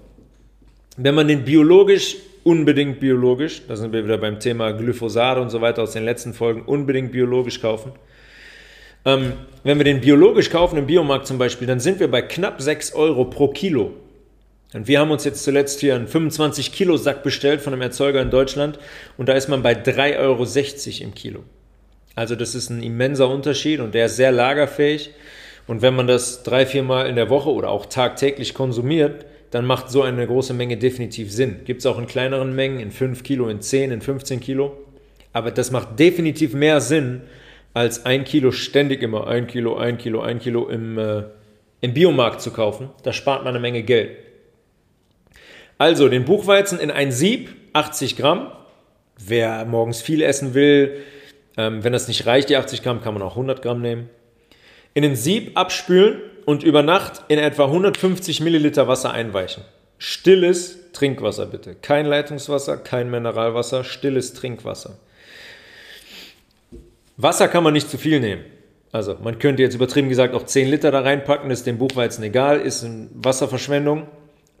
Wenn 0.96 1.14
man 1.14 1.28
den 1.28 1.44
biologisch, 1.44 2.16
unbedingt 2.42 2.98
biologisch, 2.98 3.62
da 3.68 3.76
sind 3.76 3.92
wir 3.92 4.04
wieder 4.04 4.18
beim 4.18 4.40
Thema 4.40 4.72
Glyphosat 4.72 5.38
und 5.38 5.50
so 5.50 5.60
weiter 5.60 5.82
aus 5.82 5.92
den 5.92 6.04
letzten 6.04 6.34
Folgen, 6.34 6.62
unbedingt 6.62 7.12
biologisch 7.12 7.60
kaufen. 7.60 7.92
Ähm, 9.04 9.32
wenn 9.64 9.78
wir 9.78 9.84
den 9.84 10.00
biologisch 10.00 10.50
kaufen 10.50 10.78
im 10.78 10.86
Biomarkt 10.86 11.26
zum 11.26 11.38
Beispiel, 11.38 11.66
dann 11.66 11.80
sind 11.80 12.00
wir 12.00 12.10
bei 12.10 12.22
knapp 12.22 12.60
6 12.60 12.94
Euro 12.94 13.24
pro 13.24 13.48
Kilo. 13.48 13.92
Und 14.74 14.86
wir 14.86 15.00
haben 15.00 15.10
uns 15.10 15.24
jetzt 15.24 15.44
zuletzt 15.44 15.80
hier 15.80 15.94
einen 15.94 16.08
25 16.08 16.72
Kilo 16.72 16.96
Sack 16.96 17.22
bestellt 17.22 17.62
von 17.62 17.72
einem 17.72 17.82
Erzeuger 17.82 18.20
in 18.20 18.30
Deutschland 18.30 18.78
und 19.16 19.28
da 19.28 19.32
ist 19.32 19.48
man 19.48 19.62
bei 19.62 19.72
3,60 19.72 20.18
Euro 20.18 20.44
im 21.04 21.14
Kilo. 21.14 21.40
Also 22.14 22.34
das 22.34 22.54
ist 22.54 22.68
ein 22.68 22.82
immenser 22.82 23.30
Unterschied 23.30 23.80
und 23.80 23.94
der 23.94 24.06
ist 24.06 24.16
sehr 24.16 24.32
lagerfähig. 24.32 25.10
Und 25.66 25.82
wenn 25.82 25.94
man 25.94 26.06
das 26.06 26.42
drei, 26.42 26.66
vier 26.66 26.82
Mal 26.82 27.06
in 27.06 27.14
der 27.14 27.30
Woche 27.30 27.50
oder 27.50 27.70
auch 27.70 27.86
tagtäglich 27.86 28.54
konsumiert, 28.54 29.24
dann 29.50 29.64
macht 29.64 29.90
so 29.90 30.02
eine 30.02 30.26
große 30.26 30.52
Menge 30.52 30.76
definitiv 30.76 31.32
Sinn. 31.32 31.60
Gibt 31.64 31.80
es 31.80 31.86
auch 31.86 31.98
in 31.98 32.06
kleineren 32.06 32.54
Mengen, 32.54 32.80
in 32.80 32.90
5 32.90 33.22
Kilo, 33.22 33.48
in 33.48 33.60
10, 33.60 33.92
in 33.92 34.00
15 34.00 34.40
Kilo. 34.40 34.76
Aber 35.32 35.50
das 35.50 35.70
macht 35.70 35.98
definitiv 35.98 36.54
mehr 36.54 36.80
Sinn, 36.80 37.22
als 37.78 38.06
ein 38.06 38.24
Kilo 38.24 38.50
ständig 38.50 39.02
immer 39.02 39.28
ein 39.28 39.46
Kilo, 39.46 39.76
ein 39.76 39.98
Kilo, 39.98 40.20
ein 40.20 40.40
Kilo 40.40 40.68
im, 40.68 40.98
äh, 40.98 41.22
im 41.80 41.94
Biomarkt 41.94 42.40
zu 42.40 42.50
kaufen. 42.50 42.90
Da 43.04 43.12
spart 43.12 43.44
man 43.44 43.54
eine 43.54 43.60
Menge 43.60 43.84
Geld. 43.84 44.16
Also 45.78 46.08
den 46.08 46.24
Buchweizen 46.24 46.80
in 46.80 46.90
ein 46.90 47.12
Sieb, 47.12 47.50
80 47.74 48.16
Gramm. 48.16 48.50
Wer 49.16 49.64
morgens 49.64 50.02
viel 50.02 50.22
essen 50.22 50.54
will, 50.54 51.04
ähm, 51.56 51.84
wenn 51.84 51.92
das 51.92 52.08
nicht 52.08 52.26
reicht, 52.26 52.48
die 52.48 52.56
80 52.56 52.82
Gramm, 52.82 53.00
kann 53.00 53.14
man 53.14 53.22
auch 53.22 53.36
100 53.36 53.62
Gramm 53.62 53.80
nehmen. 53.80 54.10
In 54.94 55.04
den 55.04 55.14
Sieb 55.14 55.56
abspülen 55.56 56.20
und 56.46 56.64
über 56.64 56.82
Nacht 56.82 57.22
in 57.28 57.38
etwa 57.38 57.66
150 57.66 58.40
Milliliter 58.40 58.88
Wasser 58.88 59.12
einweichen. 59.12 59.62
Stilles 59.98 60.90
Trinkwasser 60.92 61.46
bitte. 61.46 61.76
Kein 61.76 62.06
Leitungswasser, 62.06 62.76
kein 62.76 63.08
Mineralwasser, 63.08 63.84
stilles 63.84 64.34
Trinkwasser. 64.34 64.98
Wasser 67.18 67.48
kann 67.48 67.64
man 67.64 67.74
nicht 67.74 67.90
zu 67.90 67.98
viel 67.98 68.20
nehmen. 68.20 68.44
Also 68.92 69.16
man 69.22 69.38
könnte 69.38 69.62
jetzt 69.62 69.74
übertrieben 69.74 70.08
gesagt 70.08 70.34
auch 70.34 70.44
10 70.44 70.70
Liter 70.70 70.90
da 70.90 71.00
reinpacken, 71.00 71.50
ist 71.50 71.66
dem 71.66 71.76
Buchweizen 71.76 72.24
egal, 72.24 72.60
ist 72.60 72.84
eine 72.84 73.08
Wasserverschwendung. 73.12 74.06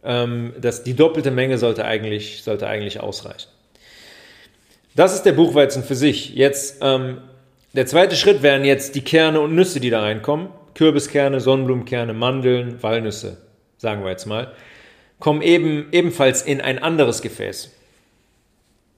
Ähm, 0.04 0.52
das, 0.60 0.82
die 0.82 0.94
doppelte 0.94 1.30
Menge 1.30 1.56
sollte 1.56 1.84
eigentlich, 1.84 2.42
sollte 2.42 2.66
eigentlich 2.66 3.00
ausreichen. 3.00 3.48
Das 4.94 5.14
ist 5.14 5.22
der 5.22 5.32
Buchweizen 5.32 5.82
für 5.84 5.94
sich. 5.94 6.34
Jetzt 6.34 6.78
ähm, 6.82 7.18
der 7.72 7.86
zweite 7.86 8.16
Schritt 8.16 8.42
wären 8.42 8.64
jetzt 8.64 8.96
die 8.96 9.02
Kerne 9.02 9.40
und 9.40 9.54
Nüsse, 9.54 9.78
die 9.78 9.90
da 9.90 10.00
reinkommen. 10.00 10.48
Kürbiskerne, 10.74 11.40
Sonnenblumenkerne, 11.40 12.12
Mandeln, 12.12 12.82
Walnüsse, 12.82 13.38
sagen 13.78 14.02
wir 14.02 14.10
jetzt 14.10 14.26
mal, 14.26 14.52
kommen 15.18 15.42
eben 15.42 15.88
ebenfalls 15.92 16.42
in 16.42 16.60
ein 16.60 16.78
anderes 16.80 17.22
Gefäß. 17.22 17.72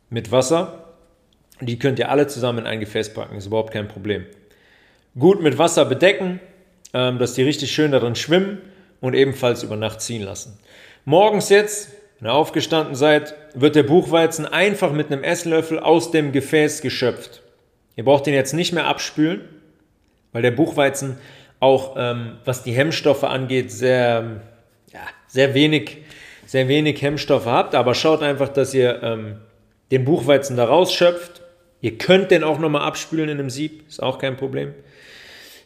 Mit 0.08 0.32
Wasser. 0.32 0.89
Die 1.60 1.78
könnt 1.78 1.98
ihr 1.98 2.10
alle 2.10 2.26
zusammen 2.26 2.60
in 2.60 2.66
ein 2.66 2.80
Gefäß 2.80 3.12
packen, 3.14 3.36
ist 3.36 3.46
überhaupt 3.46 3.72
kein 3.72 3.88
Problem. 3.88 4.26
Gut 5.18 5.42
mit 5.42 5.58
Wasser 5.58 5.84
bedecken, 5.84 6.40
ähm, 6.94 7.18
dass 7.18 7.34
die 7.34 7.42
richtig 7.42 7.72
schön 7.72 7.92
darin 7.92 8.14
schwimmen 8.14 8.58
und 9.00 9.14
ebenfalls 9.14 9.62
über 9.62 9.76
Nacht 9.76 10.00
ziehen 10.00 10.22
lassen. 10.22 10.58
Morgens 11.04 11.48
jetzt 11.48 11.90
wenn 12.20 12.28
ihr 12.28 12.34
aufgestanden 12.34 12.94
seid, 12.94 13.34
wird 13.54 13.76
der 13.76 13.82
Buchweizen 13.82 14.44
einfach 14.44 14.92
mit 14.92 15.10
einem 15.10 15.24
Esslöffel 15.24 15.78
aus 15.78 16.10
dem 16.10 16.32
Gefäß 16.32 16.82
geschöpft. 16.82 17.42
Ihr 17.96 18.04
braucht 18.04 18.26
den 18.26 18.34
jetzt 18.34 18.52
nicht 18.52 18.74
mehr 18.74 18.86
abspülen, 18.86 19.40
weil 20.32 20.42
der 20.42 20.50
Buchweizen 20.50 21.16
auch, 21.60 21.94
ähm, 21.96 22.36
was 22.44 22.62
die 22.62 22.72
Hemmstoffe 22.72 23.24
angeht, 23.24 23.72
sehr, 23.72 24.42
ja, 24.92 25.00
sehr, 25.28 25.54
wenig, 25.54 25.98
sehr 26.44 26.68
wenig 26.68 27.00
Hemmstoffe 27.00 27.46
habt. 27.46 27.74
Aber 27.74 27.94
schaut 27.94 28.22
einfach, 28.22 28.50
dass 28.50 28.74
ihr 28.74 29.02
ähm, 29.02 29.40
den 29.90 30.04
Buchweizen 30.04 30.58
da 30.58 30.66
rausschöpft. 30.66 31.39
Ihr 31.80 31.98
könnt 31.98 32.30
den 32.30 32.44
auch 32.44 32.58
nochmal 32.58 32.82
abspülen 32.82 33.28
in 33.28 33.38
einem 33.38 33.50
Sieb, 33.50 33.88
ist 33.88 34.02
auch 34.02 34.18
kein 34.18 34.36
Problem. 34.36 34.74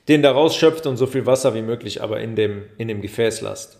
Den 0.09 0.23
da 0.23 0.33
rausschöpft 0.33 0.87
und 0.87 0.97
so 0.97 1.07
viel 1.07 1.27
Wasser 1.27 1.55
wie 1.55 1.63
möglich 1.63 2.03
aber 2.03 2.21
in 2.21 2.37
dem, 2.37 2.65
in 2.79 2.89
dem 2.89 3.01
Gefäß 3.01 3.41
lasst. 3.41 3.79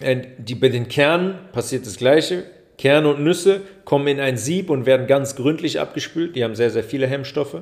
Bei 0.00 0.68
den 0.68 0.88
Kernen 0.88 1.38
passiert 1.52 1.86
das 1.86 1.96
Gleiche. 1.96 2.44
Kerne 2.78 3.08
und 3.08 3.22
Nüsse 3.22 3.60
kommen 3.84 4.08
in 4.08 4.20
ein 4.20 4.38
Sieb 4.38 4.70
und 4.70 4.86
werden 4.86 5.06
ganz 5.06 5.36
gründlich 5.36 5.78
abgespült. 5.78 6.34
Die 6.34 6.42
haben 6.42 6.54
sehr, 6.54 6.70
sehr 6.70 6.82
viele 6.82 7.06
Hemmstoffe. 7.06 7.58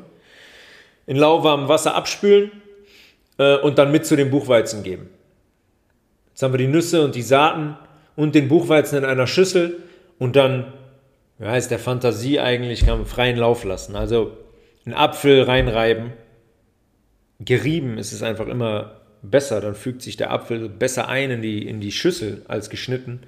In 1.07 1.17
lauwarmem 1.17 1.69
Wasser 1.69 1.97
abspülen 1.97 2.53
äh, 3.39 3.57
und 3.57 3.79
dann 3.79 3.91
mit 3.91 4.07
zu 4.07 4.15
den 4.15 4.31
Buchweizen 4.31 4.85
geben. 4.85 5.09
Jetzt 6.31 6.43
haben 6.45 6.53
wir 6.53 6.59
die 6.59 6.69
Nüsse 6.69 7.05
und 7.05 7.17
die 7.17 7.23
Saaten 7.23 7.77
und 8.15 8.37
den 8.37 8.47
Buchweizen 8.47 8.99
in 8.99 9.05
einer 9.05 9.27
Schüssel 9.27 9.83
und 10.21 10.37
dann, 10.37 10.73
wie 11.39 11.47
heißt 11.47 11.71
der 11.71 11.79
Fantasie 11.79 12.41
eigentlich, 12.41 12.87
kann 12.87 12.99
man 12.99 13.07
freien 13.07 13.37
Lauf 13.37 13.65
lassen. 13.65 13.97
Also 13.97 14.37
einen 14.85 14.95
Apfel 14.95 15.43
reinreiben. 15.43 16.13
Gerieben 17.41 17.99
ist 17.99 18.13
es 18.13 18.23
einfach 18.23 18.49
immer 18.49 19.01
besser, 19.23 19.61
dann 19.61 19.75
fügt 19.75 20.03
sich 20.03 20.17
der 20.17 20.31
Apfel 20.31 20.69
besser 20.69 21.09
ein 21.09 21.31
in 21.31 21.43
die, 21.43 21.67
in 21.67 21.81
die 21.81 21.93
Schüssel 21.93 22.43
als 22.49 22.71
geschnitten. 22.71 23.21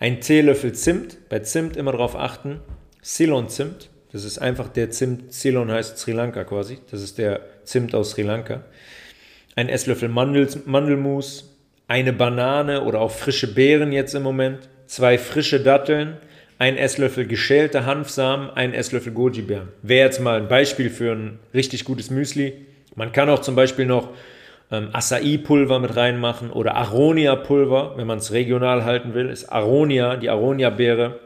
Ein 0.00 0.20
Teelöffel 0.20 0.72
Zimt, 0.72 1.28
bei 1.28 1.38
Zimt 1.40 1.76
immer 1.76 1.92
darauf 1.92 2.16
achten, 2.16 2.60
Ceylon-Zimt, 3.02 3.90
das 4.12 4.24
ist 4.24 4.38
einfach 4.38 4.68
der 4.68 4.90
Zimt, 4.90 5.32
Ceylon 5.32 5.70
heißt 5.70 5.98
Sri 5.98 6.12
Lanka 6.12 6.44
quasi, 6.44 6.78
das 6.90 7.02
ist 7.02 7.18
der 7.18 7.40
Zimt 7.64 7.94
aus 7.94 8.12
Sri 8.12 8.22
Lanka. 8.22 8.64
Ein 9.56 9.68
Esslöffel 9.68 10.08
Mandel, 10.08 10.48
Mandelmus, 10.66 11.56
eine 11.86 12.12
Banane 12.12 12.82
oder 12.82 13.00
auch 13.00 13.10
frische 13.10 13.52
Beeren 13.54 13.92
jetzt 13.92 14.14
im 14.14 14.22
Moment, 14.22 14.68
zwei 14.86 15.16
frische 15.18 15.60
Datteln, 15.60 16.16
ein 16.58 16.76
Esslöffel 16.76 17.26
geschälte 17.26 17.86
Hanfsamen, 17.86 18.50
ein 18.50 18.72
Esslöffel 18.72 19.12
Goji-Beeren. 19.12 19.68
Wäre 19.82 20.06
jetzt 20.06 20.20
mal 20.20 20.40
ein 20.40 20.48
Beispiel 20.48 20.90
für 20.90 21.12
ein 21.12 21.38
richtig 21.52 21.84
gutes 21.84 22.10
Müsli. 22.10 22.54
Man 22.94 23.12
kann 23.12 23.28
auch 23.28 23.40
zum 23.40 23.56
Beispiel 23.56 23.86
noch 23.86 24.10
ähm, 24.70 24.88
Acai-Pulver 24.92 25.78
mit 25.78 25.96
reinmachen 25.96 26.50
oder 26.50 26.76
Aronia-Pulver, 26.76 27.94
wenn 27.96 28.06
man 28.06 28.18
es 28.18 28.32
regional 28.32 28.84
halten 28.84 29.14
will, 29.14 29.28
ist 29.28 29.46
Aronia, 29.50 30.16
die 30.16 30.30
Aronia-Beere, 30.30 31.18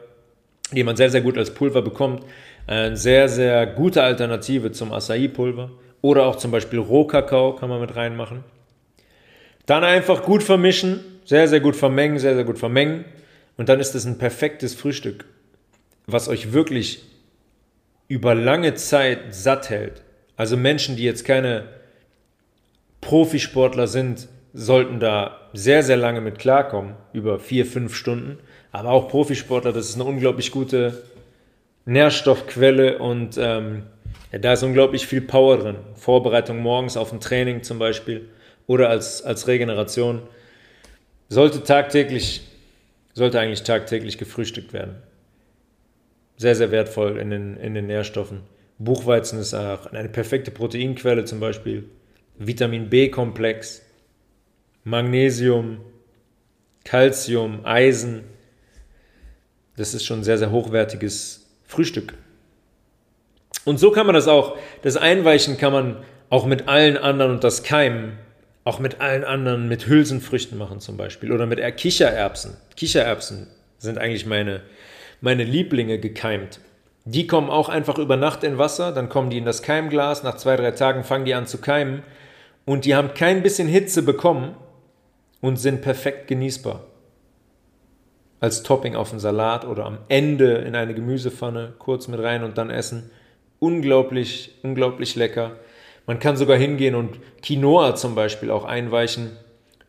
die 0.71 0.83
man 0.83 0.95
sehr, 0.95 1.09
sehr 1.09 1.21
gut 1.21 1.37
als 1.37 1.53
Pulver 1.53 1.81
bekommt, 1.81 2.23
eine 2.67 2.97
sehr, 2.97 3.29
sehr 3.29 3.65
gute 3.65 4.03
Alternative 4.03 4.71
zum 4.71 4.93
Acai-Pulver. 4.93 5.71
Oder 6.01 6.25
auch 6.25 6.37
zum 6.37 6.51
Beispiel 6.51 6.79
Rohkakao 6.79 7.55
kann 7.55 7.69
man 7.69 7.81
mit 7.81 7.95
reinmachen. 7.95 8.43
Dann 9.65 9.83
einfach 9.83 10.23
gut 10.23 10.43
vermischen, 10.43 11.01
sehr, 11.25 11.47
sehr 11.47 11.59
gut 11.59 11.75
vermengen, 11.75 12.19
sehr, 12.19 12.35
sehr 12.35 12.45
gut 12.45 12.57
vermengen. 12.57 13.05
Und 13.59 13.67
dann 13.67 13.81
ist 13.81 13.93
es 13.93 14.05
ein 14.05 14.17
perfektes 14.17 14.73
Frühstück, 14.73 15.25
was 16.07 16.29
euch 16.29 16.53
wirklich 16.53 17.03
über 18.07 18.33
lange 18.33 18.75
Zeit 18.75 19.35
satt 19.35 19.69
hält. 19.69 20.01
Also 20.37 20.55
Menschen, 20.55 20.95
die 20.95 21.03
jetzt 21.03 21.25
keine 21.25 21.67
Profisportler 23.01 23.87
sind, 23.87 24.29
sollten 24.53 25.01
da 25.01 25.49
sehr, 25.51 25.83
sehr 25.83 25.97
lange 25.97 26.21
mit 26.21 26.39
klarkommen, 26.39 26.93
über 27.11 27.37
vier, 27.37 27.65
fünf 27.65 27.95
Stunden. 27.95 28.37
Aber 28.71 28.91
auch 28.91 29.09
Profisportler, 29.09 29.73
das 29.73 29.89
ist 29.89 29.95
eine 29.95 30.05
unglaublich 30.05 30.51
gute 30.51 31.03
Nährstoffquelle 31.83 32.99
und 32.99 33.37
ähm, 33.37 33.83
ja, 34.31 34.39
da 34.39 34.53
ist 34.53 34.63
unglaublich 34.63 35.05
viel 35.05 35.19
Power 35.19 35.57
drin. 35.57 35.75
Vorbereitung 35.95 36.59
morgens 36.59 36.95
auf 36.95 37.11
ein 37.11 37.19
Training 37.19 37.63
zum 37.63 37.77
Beispiel 37.77 38.29
oder 38.67 38.87
als, 38.89 39.21
als 39.21 39.49
Regeneration. 39.49 40.21
Sollte 41.27 41.61
tagtäglich, 41.61 42.48
sollte 43.19 43.37
eigentlich 43.37 43.63
tagtäglich 43.63 44.17
gefrühstückt 44.17 44.71
werden. 44.71 44.95
Sehr, 46.37 46.55
sehr 46.55 46.71
wertvoll 46.71 47.17
in 47.17 47.29
den, 47.29 47.57
in 47.57 47.73
den 47.73 47.87
Nährstoffen. 47.87 48.43
Buchweizen 48.77 49.39
ist 49.39 49.53
auch 49.53 49.87
eine 49.87 50.07
perfekte 50.07 50.51
Proteinquelle 50.51 51.25
zum 51.25 51.41
Beispiel 51.41 51.89
Vitamin 52.37 52.89
B-Komplex, 52.89 53.81
Magnesium, 54.85 55.81
Calcium, 56.85 57.65
Eisen. 57.65 58.23
Das 59.75 59.93
ist 59.93 60.05
schon 60.05 60.21
ein 60.21 60.23
sehr, 60.23 60.37
sehr 60.37 60.51
hochwertiges 60.51 61.45
Frühstück. 61.65 62.13
Und 63.65 63.81
so 63.81 63.91
kann 63.91 64.05
man 64.05 64.15
das 64.15 64.29
auch, 64.29 64.57
das 64.81 64.95
Einweichen 64.95 65.57
kann 65.57 65.73
man 65.73 65.97
auch 66.29 66.45
mit 66.45 66.69
allen 66.69 66.95
anderen 66.95 67.33
und 67.33 67.43
das 67.43 67.63
Keimen 67.63 68.17
auch 68.69 68.77
mit 68.77 69.01
allen 69.01 69.23
anderen, 69.23 69.67
mit 69.67 69.87
Hülsenfrüchten 69.87 70.55
machen 70.55 70.79
zum 70.79 70.95
Beispiel 70.95 71.31
oder 71.31 71.47
mit 71.47 71.59
Kichererbsen. 71.77 72.55
Kichererbsen 72.77 73.47
sind 73.79 73.97
eigentlich 73.97 74.27
meine, 74.27 74.61
meine 75.21 75.43
Lieblinge 75.43 75.97
gekeimt. 75.97 76.59
Die 77.03 77.25
kommen 77.25 77.49
auch 77.49 77.67
einfach 77.67 77.97
über 77.97 78.15
Nacht 78.15 78.43
in 78.43 78.59
Wasser, 78.59 78.91
dann 78.91 79.09
kommen 79.09 79.31
die 79.31 79.39
in 79.39 79.45
das 79.45 79.63
Keimglas, 79.63 80.21
nach 80.21 80.37
zwei, 80.37 80.55
drei 80.55 80.69
Tagen 80.69 81.03
fangen 81.03 81.25
die 81.25 81.33
an 81.33 81.47
zu 81.47 81.57
keimen 81.57 82.03
und 82.65 82.85
die 82.85 82.93
haben 82.93 83.15
kein 83.15 83.41
bisschen 83.41 83.67
Hitze 83.67 84.03
bekommen 84.03 84.55
und 85.41 85.57
sind 85.57 85.81
perfekt 85.81 86.27
genießbar. 86.27 86.83
Als 88.39 88.61
Topping 88.61 88.95
auf 88.95 89.09
einen 89.09 89.19
Salat 89.19 89.65
oder 89.65 89.85
am 89.85 89.97
Ende 90.09 90.59
in 90.59 90.75
eine 90.75 90.93
Gemüsepfanne 90.93 91.73
kurz 91.79 92.07
mit 92.07 92.19
rein 92.19 92.43
und 92.43 92.59
dann 92.59 92.69
essen. 92.69 93.09
Unglaublich, 93.57 94.59
unglaublich 94.61 95.15
lecker. 95.15 95.53
Man 96.05 96.19
kann 96.19 96.37
sogar 96.37 96.57
hingehen 96.57 96.95
und 96.95 97.19
Quinoa 97.41 97.95
zum 97.95 98.15
Beispiel 98.15 98.51
auch 98.51 98.65
einweichen 98.65 99.31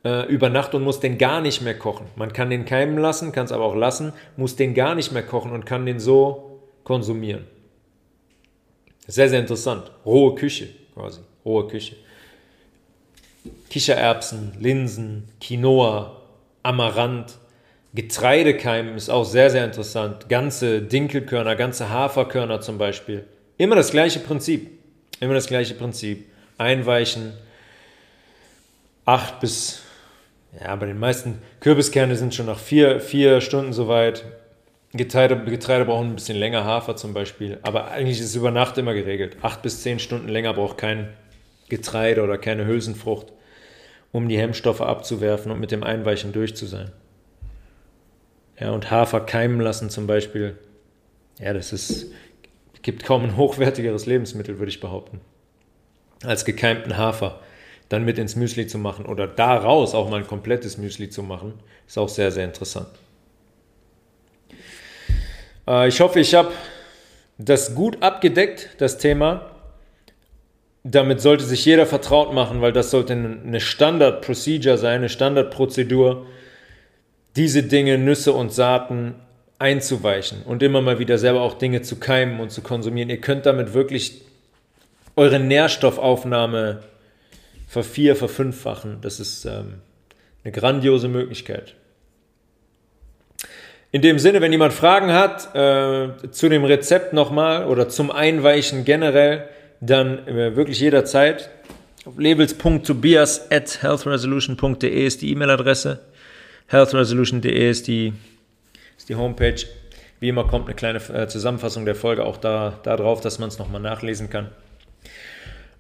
äh, 0.05 0.27
über 0.27 0.49
Nacht 0.49 0.75
und 0.75 0.83
muss 0.83 1.01
den 1.01 1.19
gar 1.19 1.41
nicht 1.41 1.63
mehr 1.63 1.79
kochen. 1.79 2.07
Man 2.17 2.33
kann 2.33 2.51
den 2.51 2.65
keimen 2.65 2.99
lassen, 2.99 3.33
kann 3.33 3.47
es 3.47 3.53
aber 3.53 3.65
auch 3.65 3.75
lassen, 3.75 4.13
muss 4.37 4.57
den 4.57 4.75
gar 4.75 4.95
nicht 4.95 5.13
mehr 5.13 5.23
kochen 5.23 5.53
und 5.53 5.67
kann 5.67 5.87
den 5.87 6.01
so 6.01 6.61
konsumieren. 6.85 7.45
Sehr, 9.07 9.29
sehr 9.29 9.41
interessant. 9.41 9.91
Rohe 10.05 10.35
Küche 10.35 10.69
quasi. 10.95 11.21
Rohe 11.45 11.67
Küche. 11.69 11.97
Kichererbsen, 13.71 14.53
Linsen, 14.59 15.29
Quinoa, 15.41 16.17
Amaranth, 16.63 17.39
Getreidekeimen 17.95 18.95
ist 18.97 19.11
auch 19.11 19.25
sehr, 19.25 19.51
sehr 19.51 19.65
interessant. 19.65 20.29
Ganze 20.29 20.83
Dinkelkörner, 20.83 21.57
ganze 21.57 21.89
Haferkörner 21.91 22.61
zum 22.61 22.79
Beispiel. 22.79 23.25
Immer 23.57 23.77
das 23.77 23.91
gleiche 23.91 24.21
Prinzip. 24.21 24.80
Immer 25.21 25.35
das 25.35 25.47
gleiche 25.47 25.75
Prinzip. 25.75 26.27
Einweichen. 26.59 27.35
Acht 29.05 29.41
bis, 29.41 29.83
ja, 30.61 30.75
bei 30.77 30.87
den 30.87 30.99
meisten 30.99 31.41
Kürbiskerne 31.61 32.17
sind 32.17 32.35
schon 32.35 32.47
nach 32.47 32.59
vier, 32.59 33.01
vier 33.01 33.41
Stunden 33.41 33.73
soweit. 33.73 34.25
Getreide, 34.93 35.37
Getreide 35.45 35.85
brauchen 35.85 36.09
ein 36.09 36.15
bisschen 36.17 36.37
länger, 36.37 36.65
Hafer 36.65 36.97
zum 36.97 37.15
Beispiel. 37.15 37.59
Aber 37.63 37.91
eigentlich 37.91 38.19
ist 38.19 38.27
es 38.27 38.35
über 38.35 38.51
Nacht 38.51 38.77
immer 38.77 38.95
geregelt. 38.95 39.37
Acht 39.43 39.63
bis 39.63 39.83
zehn 39.83 40.01
Stunden 40.01 40.29
länger 40.29 40.55
braucht 40.55 40.79
kein 40.79 41.11
Getreide 41.69 42.23
oder 42.23 42.39
keine 42.39 42.67
Hülsenfrucht, 42.67 43.33
um 44.11 44.29
die 44.29 44.39
Hemmstoffe 44.39 44.81
abzuwerfen 44.81 45.53
und 45.53 45.61
mit 45.61 45.71
dem 45.71 45.85
Einweichen 45.85 46.33
durch 46.33 46.57
zu 46.57 46.67
sein. 46.67 46.91
Ja, 48.59 48.73
und 48.73 48.91
Hafer 48.91 49.21
keimen 49.21 49.61
lassen 49.61 49.91
zum 49.91 50.07
Beispiel. 50.07 50.59
Ja, 51.39 51.55
das 51.55 51.73
ist, 51.73 52.13
gibt 52.83 53.05
kaum 53.05 53.25
ein 53.25 53.37
hochwertigeres 53.37 54.07
Lebensmittel, 54.07 54.59
würde 54.59 54.71
ich 54.71 54.81
behaupten, 54.81 55.21
als 56.23 56.45
gekeimten 56.45 56.97
Hafer 56.97 57.41
dann 57.91 58.05
mit 58.05 58.19
ins 58.19 58.37
Müsli 58.37 58.67
zu 58.67 58.79
machen 58.79 59.05
oder 59.05 59.27
daraus 59.27 59.95
auch 59.95 60.09
mal 60.09 60.21
ein 60.21 60.27
komplettes 60.27 60.79
Müsli 60.79 61.11
zu 61.11 61.23
machen, 61.23 61.55
ist 61.87 61.99
auch 61.99 62.09
sehr, 62.09 62.31
sehr 62.31 62.45
interessant. 62.45 62.89
Äh, 65.67 65.89
ich 65.89 66.01
hoffe, 66.01 66.21
ich 66.21 66.35
habe 66.35 66.53
das 67.37 67.75
gut 67.75 68.03
abgedeckt, 68.03 68.71
das 68.79 68.99
Thema. 68.99 69.51
Damit 70.85 71.21
sollte 71.21 71.45
sich 71.45 71.65
jeder 71.65 71.85
vertraut 71.85 72.33
machen, 72.33 72.61
weil 72.63 72.73
das 72.73 72.91
sollte 72.91 73.13
eine 73.13 73.61
Standard-Procedure 73.61 74.79
sein, 74.79 75.01
eine 75.01 75.09
Standardprozedur, 75.09 76.27
diese 77.37 77.63
Dinge, 77.65 77.99
Nüsse 77.99 78.33
und 78.33 78.53
Saaten 78.53 79.17
einzuweichen 79.61 80.43
und 80.43 80.63
immer 80.63 80.81
mal 80.81 80.99
wieder 80.99 81.19
selber 81.19 81.43
auch 81.43 81.55
Dinge 81.55 81.83
zu 81.83 81.97
keimen 81.97 82.41
und 82.41 82.51
zu 82.51 82.63
konsumieren. 82.63 83.11
Ihr 83.11 83.21
könnt 83.21 83.47
damit 83.47 83.75
wirklich 83.75 84.23
eure 85.17 85.39
Nährstoffaufnahme 85.39 86.83
vervier, 87.69 88.17
verfünffachen. 88.17 88.99
Das 89.03 89.21
ist 89.21 89.45
ähm, 89.45 89.75
eine 90.45 90.53
grandiose 90.53 91.09
Möglichkeit. 91.09 91.75
In 93.93 94.01
dem 94.03 94.19
Sinne, 94.19 94.41
wenn 94.41 94.53
jemand 94.53 94.73
Fragen 94.73 95.13
hat 95.13 95.55
äh, 95.55 96.31
zu 96.31 96.49
dem 96.49 96.65
Rezept 96.65 97.13
nochmal 97.13 97.67
oder 97.67 97.89
zum 97.89 98.11
Einweichen 98.11 98.85
generell, 98.85 99.49
dann 99.81 100.27
äh, 100.27 100.57
wirklich 100.57 100.81
jederzeit. 100.81 101.51
Labels.tobias 102.17 103.51
at 103.51 103.83
healthresolution.de 103.83 105.07
ist 105.07 105.21
die 105.21 105.33
E-Mail-Adresse. 105.33 106.01
healthresolution.de 106.69 107.71
ist 107.71 107.89
die 107.89 108.15
ist 109.01 109.09
die 109.09 109.17
Homepage. 109.17 109.65
Wie 110.21 110.29
immer 110.29 110.47
kommt 110.47 110.67
eine 110.67 110.75
kleine 110.75 110.99
äh, 110.99 111.27
Zusammenfassung 111.27 111.87
der 111.87 111.95
Folge 111.95 112.27
auch 112.27 112.37
da, 112.37 112.79
da 112.83 112.99
drauf, 112.99 113.23
dass 113.23 113.39
man 113.39 113.49
es 113.49 113.59
nochmal 113.59 113.81
nachlesen 113.81 114.29
kann. 114.29 114.51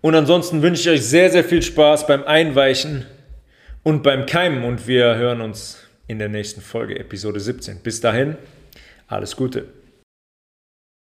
Und 0.01 0.15
ansonsten 0.15 0.63
wünsche 0.63 0.89
ich 0.89 1.01
euch 1.01 1.07
sehr, 1.07 1.29
sehr 1.29 1.45
viel 1.45 1.61
Spaß 1.61 2.07
beim 2.07 2.25
Einweichen 2.25 3.05
und 3.83 4.03
beim 4.03 4.25
Keimen 4.25 4.65
und 4.65 4.89
wir 4.89 5.17
hören 5.17 5.43
uns 5.43 5.77
in 6.07 6.19
der 6.19 6.31
nächsten 6.31 6.63
Folge, 6.63 6.99
Episode 6.99 7.41
17. 7.41 7.81
Bis 7.81 8.01
dahin, 8.01 8.37
alles 9.07 9.37
Gute. 9.37 9.67